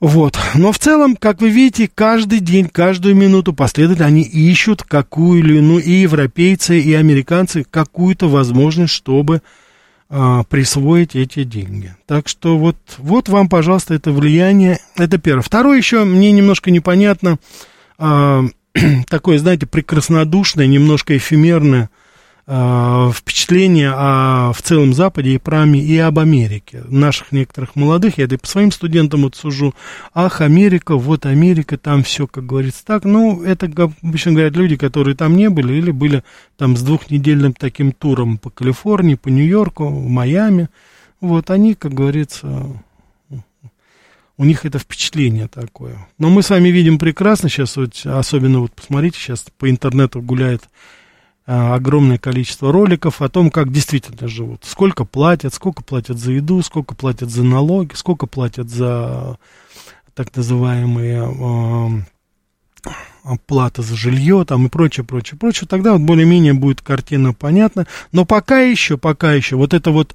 [0.00, 0.38] Вот.
[0.54, 5.56] Но в целом, как вы видите, каждый день, каждую минуту последовательно они ищут какую или
[5.56, 9.40] иную, и европейцы, и американцы, какую-то возможность, чтобы
[10.10, 11.96] а, присвоить эти деньги.
[12.04, 14.78] Так что вот, вот вам, пожалуйста, это влияние.
[14.96, 15.42] Это первое.
[15.42, 17.38] Второе еще, мне немножко непонятно,
[17.96, 18.44] а,
[19.08, 21.90] такое, знаете, прекраснодушное, немножко эфемерное
[22.46, 26.82] э, впечатление о, в целом Западе и, про, и об Америке.
[26.88, 29.74] Наших некоторых молодых, я это и по своим студентам вот сужу,
[30.12, 33.04] ах, Америка, вот Америка, там все, как говорится, так.
[33.04, 33.70] Ну, это,
[34.02, 36.24] обычно говорят, люди, которые там не были или были
[36.56, 40.68] там с двухнедельным таким туром по Калифорнии, по Нью-Йорку, в Майами.
[41.20, 42.66] Вот они, как говорится,
[44.36, 46.06] у них это впечатление такое.
[46.18, 50.62] Но мы с вами видим прекрасно сейчас, вот, особенно вот посмотрите, сейчас по интернету гуляет
[51.46, 54.64] а, огромное количество роликов о том, как действительно живут.
[54.64, 59.38] Сколько платят, сколько платят за еду, сколько платят за налоги, сколько платят за
[60.14, 62.04] так называемые
[62.84, 65.68] э, плата за жилье там и прочее, прочее, прочее.
[65.68, 67.86] Тогда вот более-менее будет картина понятна.
[68.12, 70.14] Но пока еще, пока еще вот это вот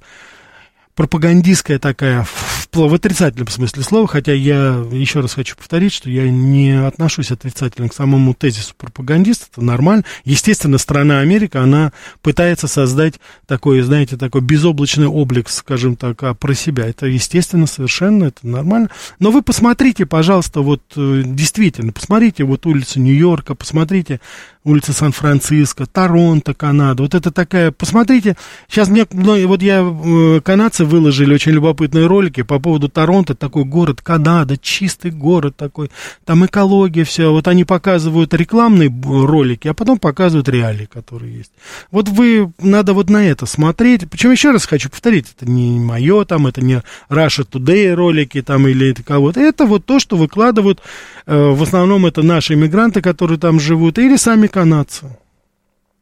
[1.00, 6.28] пропагандистская такая, в, в отрицательном смысле слова, хотя я еще раз хочу повторить, что я
[6.28, 10.04] не отношусь отрицательно к самому тезису пропагандиста, это нормально.
[10.26, 13.14] Естественно, страна Америка, она пытается создать
[13.46, 16.86] такой, знаете, такой безоблачный облик, скажем так, а, про себя.
[16.86, 18.90] Это естественно, совершенно, это нормально.
[19.18, 24.20] Но вы посмотрите, пожалуйста, вот э, действительно, посмотрите вот улицу Нью-Йорка, посмотрите
[24.62, 27.02] улица Сан-Франциско, Торонто, Канада.
[27.02, 28.36] Вот это такая, посмотрите,
[28.68, 33.64] сейчас мне, ну, вот я, э, канадцы выложили очень любопытные ролики по поводу Торонто, такой
[33.64, 35.90] город Канада, чистый город такой,
[36.26, 37.30] там экология, все.
[37.32, 41.52] Вот они показывают рекламные ролики, а потом показывают реалии, которые есть.
[41.90, 44.10] Вот вы, надо вот на это смотреть.
[44.10, 48.68] Причем еще раз хочу повторить, это не мое там, это не Russia Today ролики там
[48.68, 49.40] или это кого-то.
[49.40, 50.80] Это вот то, что выкладывают,
[51.24, 55.18] э, в основном это наши иммигранты, которые там живут, или сами канадцы.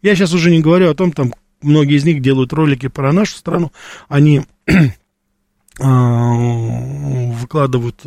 [0.02, 3.37] Я сейчас уже не говорю о том, там многие из них делают ролики про нашу
[3.37, 3.72] страну,
[4.08, 4.42] они
[5.80, 6.32] а,
[7.32, 8.02] выкладывают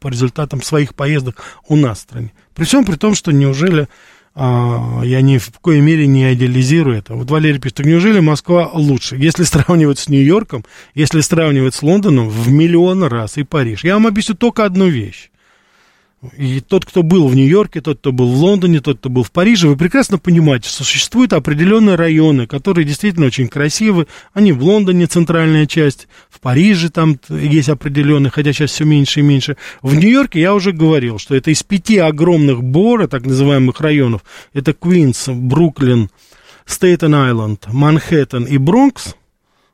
[0.00, 2.32] по результатам своих поездок у нас в стране.
[2.54, 3.88] При всем при том, что неужели
[4.34, 7.14] а, я ни в коей мере не идеализирую это.
[7.14, 9.16] Вот Валерий пишет, так неужели Москва лучше?
[9.16, 13.84] Если сравнивать с Нью-Йорком, если сравнивать с Лондоном, в миллион раз и Париж.
[13.84, 15.30] Я вам объясню только одну вещь.
[16.36, 19.32] И тот, кто был в Нью-Йорке, тот, кто был в Лондоне, тот, кто был в
[19.32, 24.06] Париже, вы прекрасно понимаете, что существуют определенные районы, которые действительно очень красивы.
[24.32, 29.24] Они в Лондоне центральная часть, в Париже там есть определенные, хотя сейчас все меньше и
[29.24, 29.56] меньше.
[29.82, 34.74] В Нью-Йорке я уже говорил, что это из пяти огромных бора, так называемых районов, это
[34.74, 36.08] Квинс, Бруклин,
[36.66, 39.16] Стейтен-Айленд, Манхэттен и Бронкс–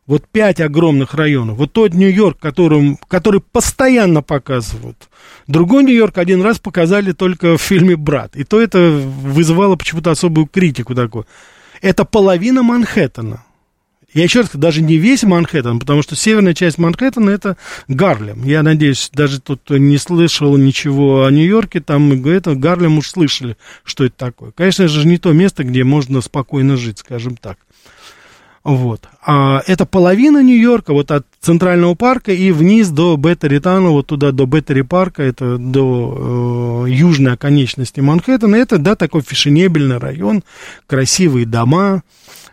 [0.09, 1.59] вот пять огромных районов.
[1.59, 5.09] Вот тот Нью-Йорк, которым, который постоянно показывают.
[5.47, 8.35] Другой Нью-Йорк один раз показали только в фильме «Брат».
[8.35, 11.27] И то это вызывало почему-то особую критику такую.
[11.83, 13.45] Это половина Манхэттена.
[14.15, 18.43] Я еще раз даже не весь Манхэттен, потому что северная часть Манхэттена это Гарлем.
[18.45, 24.05] Я надеюсь, даже кто не слышал ничего о Нью-Йорке, там это Гарлем уж слышали, что
[24.05, 24.53] это такое.
[24.53, 27.59] Конечно же, не то место, где можно спокойно жить, скажем так.
[28.69, 29.09] Вот.
[29.25, 34.45] А это половина Нью-Йорка, вот от Центрального парка и вниз до Беттери-Тана, вот туда до
[34.45, 38.57] Беттери-парка, это до э, южной оконечности Манхэттена.
[38.57, 40.45] Это, да, такой фешенебельный район,
[40.87, 42.03] красивые дома,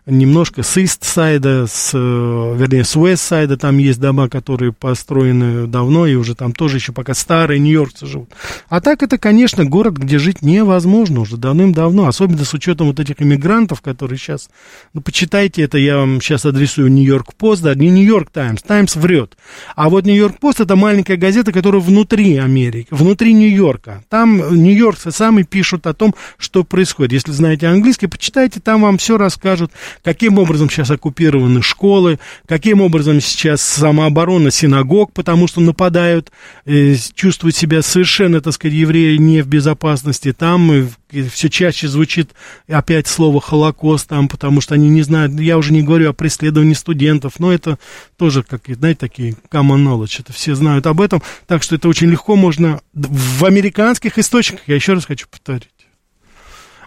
[0.06, 6.16] немножко с Ист-сайда, с, э, вернее, с Уэст-сайда, там есть дома, которые построены давно, и
[6.16, 8.30] уже там тоже еще пока старые нью-йоркцы живут.
[8.70, 13.22] А так это, конечно, город, где жить невозможно уже давным-давно, особенно с учетом вот этих
[13.22, 14.50] иммигрантов, которые сейчас,
[14.94, 19.38] ну, почитайте это, я вам сейчас адресую Нью-Йорк Пост, да, не Нью-Йорк Таймс, Таймс врет.
[19.76, 24.04] А вот Нью-Йорк Пост это маленькая газета, которая внутри Америки, внутри Нью-Йорка.
[24.10, 27.14] Там нью-йоркцы сами пишут о том, что происходит.
[27.14, 29.72] Если знаете английский, почитайте, там вам все расскажут,
[30.04, 36.32] каким образом сейчас оккупированы школы, каким образом сейчас самооборона синагог, потому что нападают,
[36.66, 40.34] э, чувствуют себя совершенно, так сказать, евреи не в безопасности.
[40.34, 40.88] Там э,
[41.32, 42.32] все чаще звучит
[42.68, 46.74] опять слово Холокост, там, потому что они не знают, я уже не говорю о преследовании
[46.74, 47.78] студентов, но это
[48.18, 52.10] тоже, как, знаете, такие common knowledge, это все знают об этом, так что это очень
[52.10, 55.75] легко можно в американских источниках, я еще раз хочу повторить.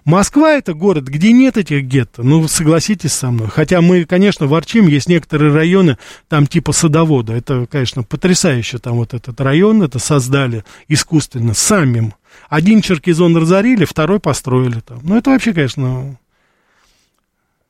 [0.09, 3.49] Москва это город, где нет этих гетто, ну, согласитесь со мной.
[3.49, 9.13] Хотя мы, конечно, ворчим, есть некоторые районы, там типа Садовода, это, конечно, потрясающе, там вот
[9.13, 12.15] этот район, это создали искусственно, самим.
[12.49, 15.01] Один Черкизон разорили, второй построили там.
[15.03, 16.19] Ну, это вообще, конечно...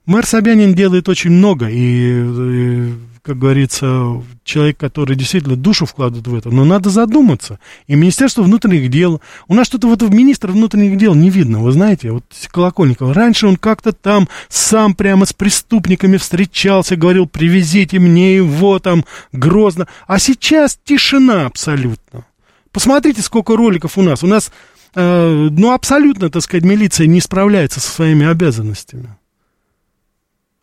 [0.07, 6.35] Мэр Собянин делает очень много, и, и как говорится, человек, который действительно душу вкладывает в
[6.35, 7.59] это, но надо задуматься.
[7.87, 11.73] И Министерство внутренних дел, у нас что-то вот в министра внутренних дел не видно, вы
[11.73, 18.37] знаете, вот Колокольников, раньше он как-то там сам прямо с преступниками встречался, говорил, привезите мне
[18.37, 22.25] его там грозно, а сейчас тишина абсолютно.
[22.73, 24.23] Посмотрите, сколько роликов у нас.
[24.23, 24.53] У нас,
[24.95, 29.17] э, ну, абсолютно, так сказать, милиция не справляется со своими обязанностями.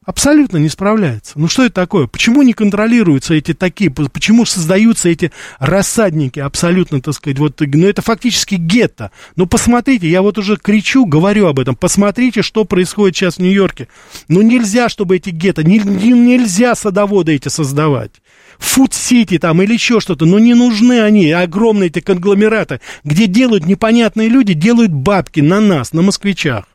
[0.05, 1.33] Абсолютно не справляется.
[1.35, 2.05] Ну что это такое?
[2.05, 8.03] Почему не контролируются эти такие, почему создаются эти рассадники абсолютно, так сказать, вот, ну это
[8.03, 9.09] фактически гетто.
[9.35, 13.87] Ну посмотрите, я вот уже кричу, говорю об этом, посмотрите, что происходит сейчас в Нью-Йорке.
[14.27, 18.11] Ну нельзя, чтобы эти гетто, не, не, нельзя садоводы эти создавать.
[18.59, 24.29] Фуд-сити там или еще что-то, но не нужны они, огромные эти конгломераты, где делают непонятные
[24.29, 26.65] люди, делают бабки на нас, на москвичах.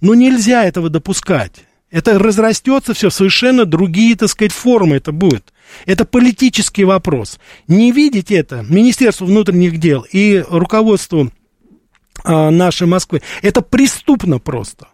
[0.00, 1.64] Ну нельзя этого допускать.
[1.90, 5.52] Это разрастется все в совершенно другие, так сказать, формы это будет.
[5.86, 7.38] Это политический вопрос.
[7.66, 11.30] Не видеть это Министерству внутренних дел и руководству
[12.24, 14.88] а, нашей Москвы, это преступно просто.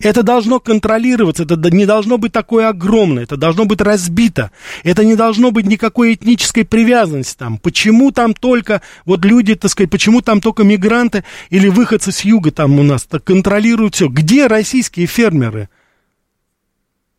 [0.00, 4.50] Это должно контролироваться, это не должно быть такое огромное, это должно быть разбито,
[4.82, 7.58] это не должно быть никакой этнической привязанности там.
[7.58, 12.50] Почему там только, вот люди, так сказать, почему там только мигранты или выходцы с юга
[12.50, 14.08] там у нас контролируют все?
[14.08, 15.68] Где российские фермеры?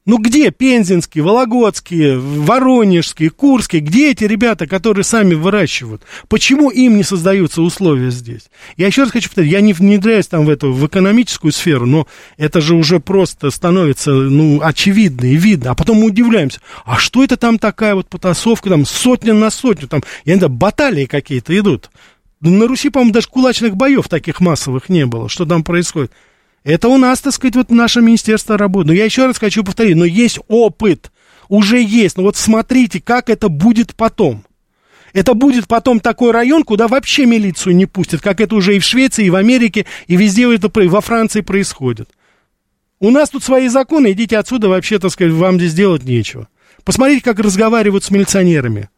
[0.05, 6.03] Ну где пензенские, вологодские, воронежские, курские, где эти ребята, которые сами выращивают?
[6.27, 8.43] Почему им не создаются условия здесь?
[8.77, 12.05] Я еще раз хочу повторить, я не внедряюсь там в эту, в экономическую сферу, но
[12.37, 15.71] это же уже просто становится, ну, очевидно и видно.
[15.71, 19.87] А потом мы удивляемся, а что это там такая вот потасовка, там сотня на сотню,
[19.87, 21.89] там, я не знаю, баталии какие-то идут.
[22.41, 25.29] На Руси, по-моему, даже кулачных боев таких массовых не было.
[25.29, 26.11] Что там происходит?
[26.65, 28.87] Это у нас, так сказать, вот наше министерство работает.
[28.87, 31.11] Но я еще раз хочу повторить, но есть опыт,
[31.47, 32.17] уже есть.
[32.17, 34.43] Но вот смотрите, как это будет потом.
[35.13, 38.83] Это будет потом такой район, куда вообще милицию не пустят, как это уже и в
[38.83, 42.09] Швеции, и в Америке, и везде это во Франции происходит.
[42.99, 46.47] У нас тут свои законы, идите отсюда, вообще, так сказать, вам здесь делать нечего.
[46.83, 48.89] Посмотрите, как разговаривают с милиционерами.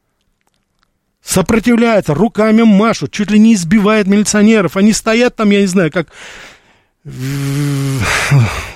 [1.22, 4.78] Сопротивляются, руками машут, чуть ли не избивают милиционеров.
[4.78, 6.08] Они стоят там, я не знаю, как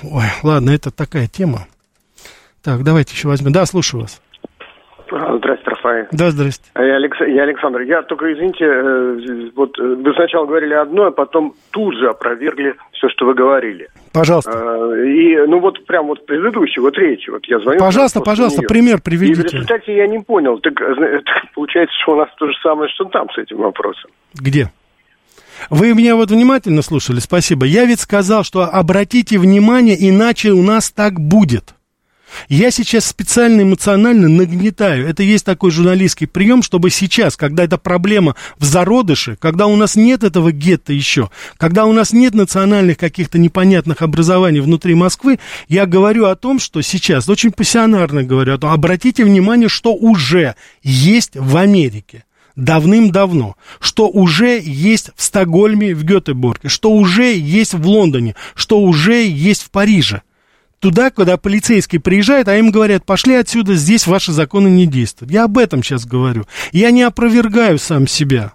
[0.02, 1.66] Ой, ладно, это такая тема.
[2.64, 3.52] Так, давайте еще возьмем.
[3.52, 4.22] Да, слушаю вас.
[5.10, 6.06] А, здравствуйте, Рафаэль.
[6.12, 6.64] Да, здрасте.
[6.74, 7.20] Я, Алекс...
[7.20, 7.80] я Александр.
[7.80, 12.74] Я только, извините, э, вот э, вы сначала говорили одно, а потом тут же опровергли
[12.92, 13.88] все, что вы говорили.
[14.14, 14.52] Пожалуйста.
[14.54, 17.78] А, и, ну вот прям вот предыдущий, вот третий, вот я звоню.
[17.78, 19.42] Пожалуйста, пожалуйста, пример приведите.
[19.42, 20.58] И в результате я не понял.
[20.60, 24.10] Так, так получается, что у нас то же самое, что там с этим вопросом.
[24.34, 24.70] Где?
[25.70, 27.66] Вы меня вот внимательно слушали, спасибо.
[27.66, 31.74] Я ведь сказал, что обратите внимание, иначе у нас так будет.
[32.48, 35.06] Я сейчас специально эмоционально нагнетаю.
[35.06, 39.96] Это есть такой журналистский прием, чтобы сейчас, когда эта проблема в зародыше, когда у нас
[39.96, 45.38] нет этого гетто еще, когда у нас нет национальных каких-то непонятных образований внутри Москвы,
[45.68, 50.54] я говорю о том, что сейчас, очень пассионарно говорю о том, обратите внимание, что уже
[50.82, 52.24] есть в Америке
[52.56, 59.26] давным-давно, что уже есть в Стокгольме, в Гетеборге, что уже есть в Лондоне, что уже
[59.26, 60.22] есть в Париже.
[60.78, 65.30] Туда, куда полицейский приезжает, а им говорят, пошли отсюда, здесь ваши законы не действуют.
[65.30, 66.44] Я об этом сейчас говорю.
[66.72, 68.54] Я не опровергаю сам себя.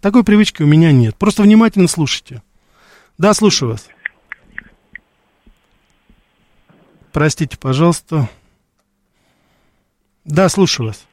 [0.00, 1.14] Такой привычки у меня нет.
[1.16, 2.42] Просто внимательно слушайте.
[3.18, 3.86] Да, слушаю вас.
[7.12, 8.28] Простите, пожалуйста.
[10.24, 11.04] Да, слушаю вас.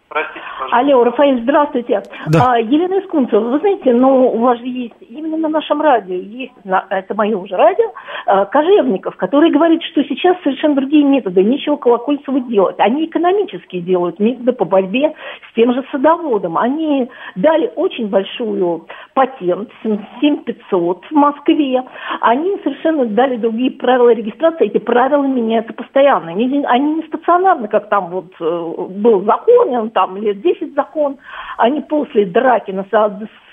[0.72, 2.02] Алло, Рафаэль, здравствуйте.
[2.28, 2.54] Да.
[2.54, 6.54] А, Елена Искунцева, вы знаете, ну, у вас же есть, именно на нашем радио, есть,
[6.64, 7.92] на, это мое уже радио,
[8.26, 12.78] а, Кожевников, который говорит, что сейчас совершенно другие методы, нечего Колокольцеву делать.
[12.80, 15.14] Они экономические делают методы по борьбе
[15.50, 16.58] с тем же садоводом.
[16.58, 21.84] Они дали очень большую патент, 7500 в Москве.
[22.22, 26.32] Они совершенно дали другие правила регистрации, эти правила меняются постоянно.
[26.32, 31.18] Они, они не стационарны, как там вот э, был закон, там лет 10 10 закон,
[31.58, 32.86] они после драки на,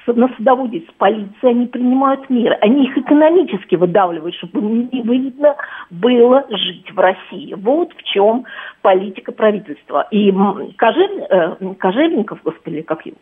[0.07, 2.57] на садоводе с полицией, они принимают меры.
[2.61, 5.57] Они их экономически выдавливают, чтобы не выгодно
[5.91, 7.55] было жить в России.
[7.55, 8.45] Вот в чем
[8.83, 10.07] политика правительства.
[10.11, 10.33] И
[10.77, 13.17] Кожев, э, Кожевников, господи, как его,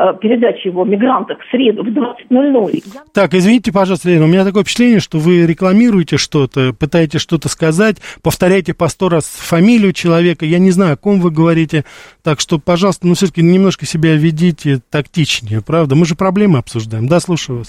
[0.00, 2.82] э, передача его «Мигрантах» в среду в 20.00.
[3.12, 7.96] Так, извините, пожалуйста, Лена, у меня такое впечатление, что вы рекламируете что-то, пытаетесь что-то сказать,
[8.22, 11.84] повторяете по сто раз фамилию человека, я не знаю, о ком вы говорите,
[12.22, 15.94] так что, пожалуйста, ну, все-таки немножко себя ведите тактичнее, правда?
[15.96, 17.06] Мы же проблемы обсуждаем.
[17.08, 17.68] Да, слушаю вас.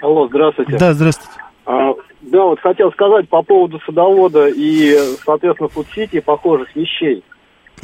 [0.00, 0.76] Алло, здравствуйте.
[0.78, 1.40] Да, здравствуйте.
[1.66, 7.22] А, да, вот хотел сказать по поводу садовода и, соответственно, фудсити и похожих вещей.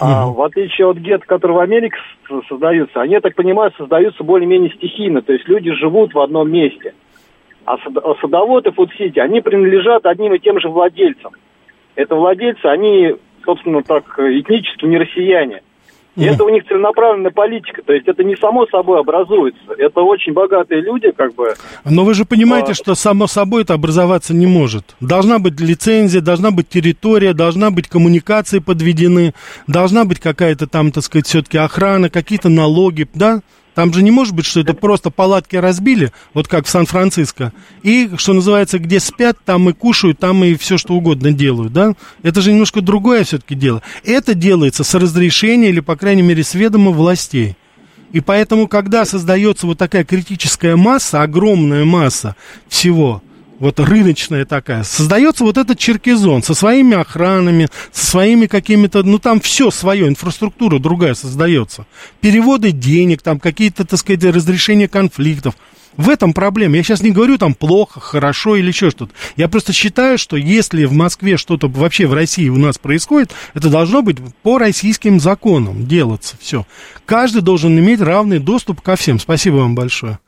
[0.00, 0.06] Угу.
[0.06, 1.96] А, в отличие от гет, которые в Америке
[2.48, 6.94] создаются, они, я так понимаю, создаются более-менее стихийно, то есть люди живут в одном месте.
[7.64, 11.32] А, а садовод и фудсити, они принадлежат одним и тем же владельцам.
[11.94, 15.62] Это владельцы, они, собственно, так этнически не россияне.
[16.16, 19.60] И это у них целенаправленная политика, то есть это не само собой образуется.
[19.76, 21.54] Это очень богатые люди, как бы.
[21.84, 22.74] Но вы же понимаете, а...
[22.74, 24.94] что само собой это образоваться не может.
[25.00, 29.34] Должна быть лицензия, должна быть территория, должна быть коммуникации подведены,
[29.66, 33.40] должна быть какая-то там, так сказать, все-таки охрана, какие-то налоги, да?
[33.74, 37.52] Там же не может быть, что это просто палатки разбили, вот как в Сан-Франциско,
[37.82, 41.94] и, что называется, где спят, там и кушают, там и все что угодно делают, да?
[42.22, 43.82] Это же немножко другое все-таки дело.
[44.04, 47.56] Это делается с разрешения или, по крайней мере, с ведома властей.
[48.12, 52.36] И поэтому, когда создается вот такая критическая масса, огромная масса
[52.68, 53.22] всего–
[53.58, 59.40] вот рыночная такая, создается вот этот черкизон со своими охранами, со своими какими-то, ну там
[59.40, 61.86] все свое, инфраструктура другая создается.
[62.20, 65.54] Переводы денег, там какие-то, так сказать, разрешения конфликтов.
[65.96, 66.76] В этом проблема.
[66.76, 69.12] Я сейчас не говорю там плохо, хорошо или еще что-то.
[69.36, 73.68] Я просто считаю, что если в Москве что-то вообще в России у нас происходит, это
[73.68, 76.36] должно быть по российским законам делаться.
[76.40, 76.66] Все.
[77.06, 79.20] Каждый должен иметь равный доступ ко всем.
[79.20, 80.18] Спасибо вам большое.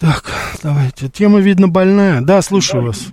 [0.00, 0.22] Так,
[0.62, 1.08] давайте.
[1.08, 2.22] Тема, видно, больная.
[2.22, 3.12] Да, слушаю вас.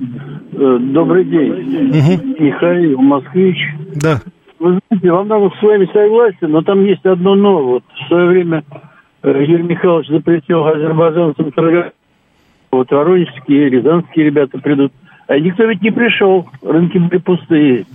[0.54, 1.52] Э, добрый день.
[1.52, 2.44] Угу.
[2.46, 3.58] Михаил, москвич.
[3.96, 4.22] Да.
[4.60, 7.62] Вы знаете, во многом с вами согласен, но там есть одно но.
[7.62, 8.64] Вот в свое время
[9.22, 11.94] Юрий Михайлович запретил азербайджанцам торговать.
[12.72, 14.94] Вот воронежские, рязанские ребята придут.
[15.28, 16.48] А никто ведь не пришел.
[16.62, 17.86] Рынки были пустые.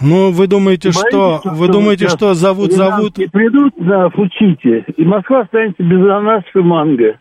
[0.00, 3.16] Ну, вы думаете, Боитесь, что, что вы думаете, что зовут, зовут...
[3.30, 7.18] придут на Фучите, и Москва останется без ананасов и манго.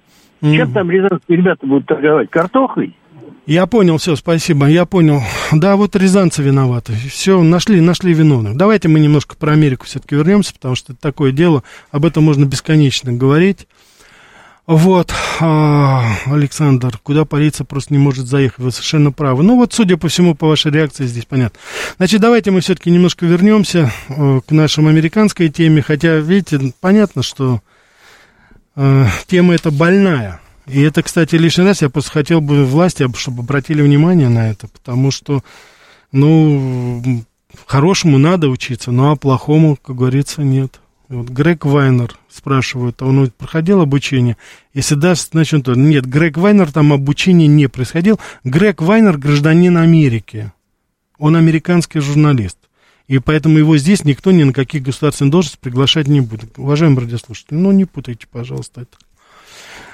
[0.52, 2.30] Чем там рязанские ребята будут торговать?
[2.30, 2.96] Картохой?
[3.46, 5.22] Я понял, все, спасибо, я понял.
[5.52, 6.94] Да, вот рязанцы виноваты.
[6.94, 8.56] Все, нашли, нашли виновных.
[8.56, 12.46] Давайте мы немножко про Америку все-таки вернемся, потому что это такое дело, об этом можно
[12.46, 13.68] бесконечно говорить.
[14.66, 19.44] Вот, а, Александр, куда полиция просто не может заехать, вы совершенно правы.
[19.44, 21.60] Ну вот, судя по всему, по вашей реакции здесь понятно.
[21.98, 27.60] Значит, давайте мы все-таки немножко вернемся э, к нашей американской теме, хотя, видите, понятно, что
[28.76, 30.40] э, тема эта больная.
[30.66, 34.68] И это, кстати, лишний раз я просто хотел бы власти, чтобы обратили внимание на это,
[34.68, 35.44] потому что,
[36.12, 37.04] ну,
[37.66, 40.80] хорошему надо учиться, ну а плохому, как говорится, нет.
[41.10, 44.38] Вот Грег Вайнер спрашивают, а он проходил обучение?
[44.74, 48.20] Если да, значит, то нет, Грег Вайнер там обучение не происходил.
[48.44, 50.52] Грег Вайнер гражданин Америки.
[51.20, 52.58] Он американский журналист.
[53.08, 56.58] И поэтому его здесь никто ни на каких государственных должности приглашать не будет.
[56.58, 58.98] Уважаемые радиослушатели, ну не путайте, пожалуйста, это.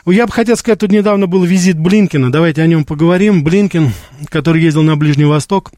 [0.06, 3.44] Я бы хотел сказать, тут недавно был визит Блинкина, давайте о нем поговорим.
[3.44, 3.92] Блинкин,
[4.30, 5.72] который ездил на Ближний Восток,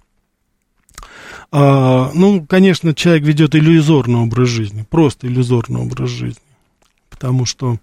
[1.52, 6.42] а, ну, конечно, человек ведет иллюзорный образ жизни, просто иллюзорный образ жизни,
[7.10, 7.78] потому что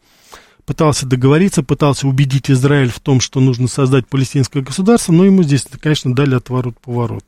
[0.69, 5.65] пытался договориться, пытался убедить Израиль в том, что нужно создать палестинское государство, но ему здесь,
[5.81, 7.25] конечно, дали отворот-поворот.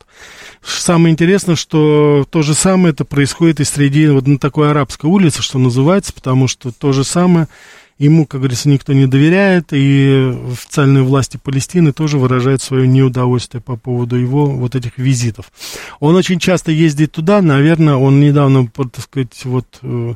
[0.62, 5.41] Самое интересное, что то же самое это происходит и среди вот на такой арабской улице,
[5.41, 7.49] что называется, потому что то же самое
[7.97, 13.76] Ему, как говорится, никто не доверяет, и официальные власти Палестины тоже выражают свое неудовольствие по
[13.76, 15.53] поводу его вот этих визитов.
[15.99, 20.14] Он очень часто ездит туда, наверное, он недавно, так сказать, вот э,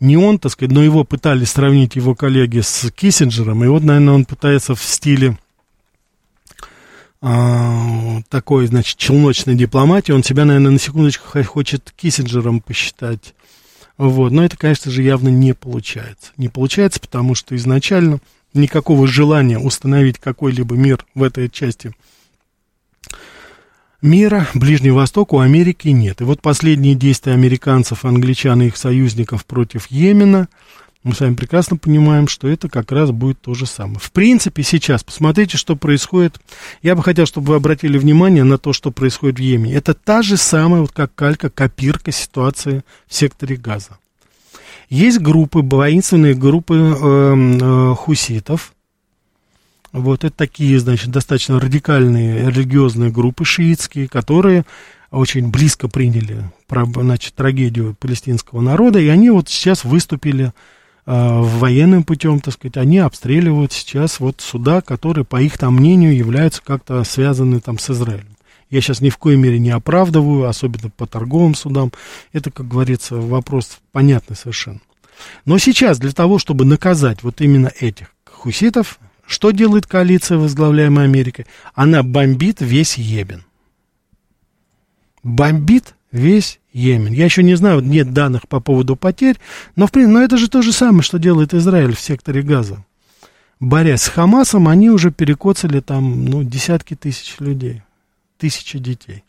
[0.00, 4.14] не он, так сказать, но его пытались сравнить его коллеги с Киссинджером, и вот, наверное,
[4.14, 5.38] он пытается в стиле
[7.22, 13.34] а, такой, значит, челночной дипломатии, он себя, наверное, на секундочку хочет Киссинджером посчитать.
[13.98, 14.32] Вот.
[14.32, 16.32] Но это, конечно же, явно не получается.
[16.38, 18.20] Не получается, потому что изначально
[18.54, 21.92] никакого желания установить какой-либо мир в этой части
[24.02, 26.20] мира, Ближний Восток, у Америки нет.
[26.20, 30.48] И вот последние действия американцев, англичан и их союзников против Йемена–
[31.02, 33.98] мы с вами прекрасно понимаем, что это как раз будет то же самое.
[33.98, 36.38] В принципе, сейчас посмотрите, что происходит.
[36.82, 39.74] Я бы хотел, чтобы вы обратили внимание на то, что происходит в Йемене.
[39.74, 43.98] Это та же самая, вот как калька, копирка ситуации в секторе Газа.
[44.90, 48.74] Есть группы, воинственные группы э, э, хуситов.
[49.92, 54.64] Вот это такие, значит, достаточно радикальные религиозные группы шиитские, которые
[55.10, 60.52] очень близко приняли значит, трагедию палестинского народа, и они вот сейчас выступили
[61.06, 66.14] Э, военным путем, так сказать, они обстреливают сейчас вот суда, которые, по их там мнению,
[66.14, 68.36] являются как-то связаны там с Израилем.
[68.68, 71.90] Я сейчас ни в коей мере не оправдываю, особенно по торговым судам.
[72.32, 74.78] Это, как говорится, вопрос понятный совершенно.
[75.44, 79.00] Но сейчас для того, чтобы наказать вот именно этих хуситов,
[79.30, 81.46] что делает коалиция, возглавляемая Америкой?
[81.72, 83.44] Она бомбит весь Ебен.
[85.22, 87.12] Бомбит весь Йемен.
[87.12, 89.36] Я еще не знаю, нет данных по поводу потерь,
[89.76, 92.84] но, в принципе, но это же то же самое, что делает Израиль в секторе Газа.
[93.60, 97.82] Борясь с Хамасом, они уже перекоцали там, ну, десятки тысяч людей,
[98.36, 99.22] тысячи детей.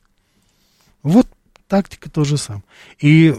[1.04, 1.28] Вот
[1.72, 2.64] тактика то же самое.
[3.00, 3.34] И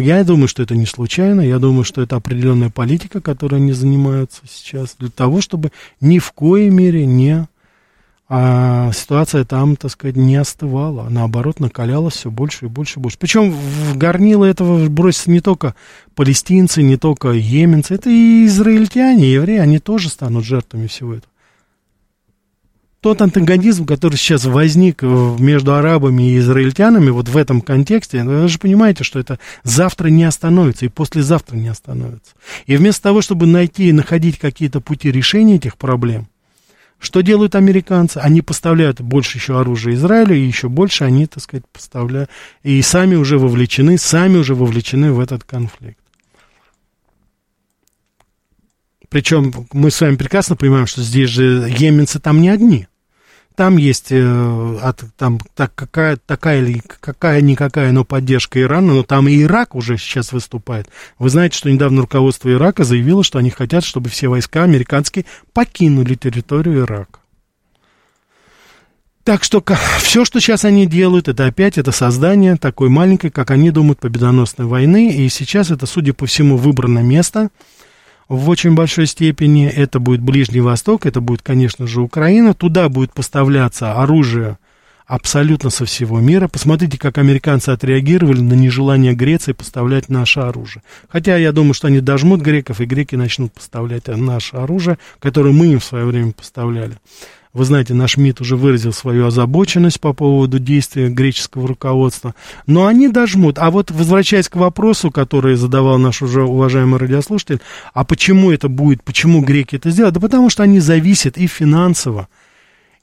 [0.00, 4.42] я думаю, что это не случайно, я думаю, что это определенная политика, которой они занимаются
[4.48, 7.48] сейчас, для того, чтобы ни в коей мере не
[8.30, 13.02] а ситуация там, так сказать, не остывала, а наоборот, накалялась все больше и больше и
[13.02, 13.16] больше.
[13.18, 15.74] Причем в горнило этого бросятся не только
[16.14, 21.32] палестинцы, не только йеменцы, это и израильтяне, и евреи, они тоже станут жертвами всего этого.
[23.00, 28.48] Тот антагонизм, который сейчас возник между арабами и израильтянами, вот в этом контексте, ну, вы
[28.48, 32.32] же понимаете, что это завтра не остановится и послезавтра не остановится.
[32.66, 36.26] И вместо того, чтобы найти и находить какие-то пути решения этих проблем,
[36.98, 38.18] что делают американцы?
[38.18, 42.28] Они поставляют больше еще оружия Израилю, и еще больше они, так сказать, поставляют,
[42.64, 46.00] и сами уже вовлечены, сами уже вовлечены в этот конфликт.
[49.08, 52.88] Причем мы с вами прекрасно понимаем, что здесь же йеменцы там не одни
[53.58, 59.26] там есть э, от, там, так, какая, такая или какая-никакая, но поддержка Ирана, но там
[59.26, 60.88] и Ирак уже сейчас выступает.
[61.18, 66.14] Вы знаете, что недавно руководство Ирака заявило, что они хотят, чтобы все войска американские покинули
[66.14, 67.18] территорию Ирака.
[69.24, 69.60] Так что
[69.98, 74.68] все, что сейчас они делают, это опять это создание такой маленькой, как они думают, победоносной
[74.68, 75.12] войны.
[75.12, 77.48] И сейчас это, судя по всему, выбрано место–
[78.28, 79.66] в очень большой степени.
[79.66, 82.54] Это будет Ближний Восток, это будет, конечно же, Украина.
[82.54, 84.58] Туда будет поставляться оружие
[85.06, 86.48] абсолютно со всего мира.
[86.48, 90.82] Посмотрите, как американцы отреагировали на нежелание Греции поставлять наше оружие.
[91.08, 95.68] Хотя я думаю, что они дожмут греков, и греки начнут поставлять наше оружие, которое мы
[95.68, 96.98] им в свое время поставляли.
[97.54, 102.34] Вы знаете, наш МИД уже выразил свою озабоченность по поводу действия греческого руководства.
[102.66, 103.58] Но они дожмут.
[103.58, 107.60] А вот возвращаясь к вопросу, который задавал наш уже уважаемый радиослушатель,
[107.94, 110.14] а почему это будет, почему греки это сделают?
[110.14, 112.28] Да потому что они зависят и финансово,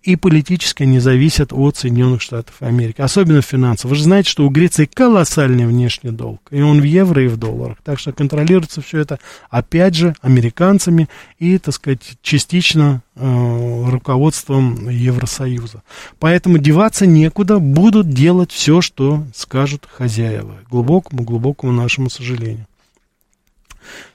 [0.05, 3.89] и политически не зависят от Соединенных Штатов Америки, особенно финансово.
[3.89, 7.37] Вы же знаете, что у Греции колоссальный внешний долг, и он в евро и в
[7.37, 7.77] долларах.
[7.83, 15.81] Так что контролируется все это, опять же, американцами и, так сказать, частично э, руководством Евросоюза.
[16.19, 22.67] Поэтому деваться некуда, будут делать все, что скажут хозяева, глубокому-глубокому нашему сожалению.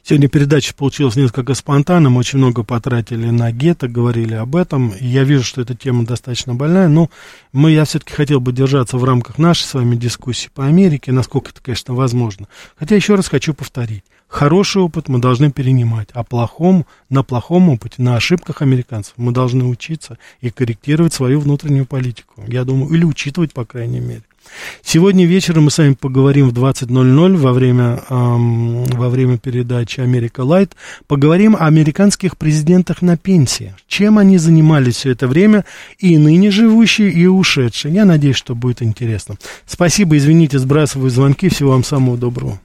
[0.02, 4.92] Сегодня передача получилась несколько спонтанным, очень много потратили на гетто, говорили об этом.
[5.00, 7.10] Я вижу, что эта тема достаточно больная, но
[7.52, 11.50] мы, я все-таки хотел бы держаться в рамках нашей с вами дискуссии по Америке, насколько
[11.50, 12.48] это, конечно, возможно.
[12.76, 14.04] Хотя еще раз хочу повторить.
[14.30, 19.64] Хороший опыт мы должны перенимать, а плохом, на плохом опыте, на ошибках американцев мы должны
[19.64, 22.44] учиться и корректировать свою внутреннюю политику.
[22.46, 24.22] Я думаю, или учитывать, по крайней мере.
[24.82, 30.42] Сегодня вечером мы с вами поговорим в 20.00 во время, эм, во время передачи «Америка
[30.42, 30.74] Лайт».
[31.06, 33.74] Поговорим о американских президентах на пенсии.
[33.86, 35.64] Чем они занимались все это время,
[35.98, 37.94] и ныне живущие, и ушедшие.
[37.94, 39.36] Я надеюсь, что будет интересно.
[39.66, 41.48] Спасибо, извините, сбрасываю звонки.
[41.48, 42.60] Всего вам самого доброго.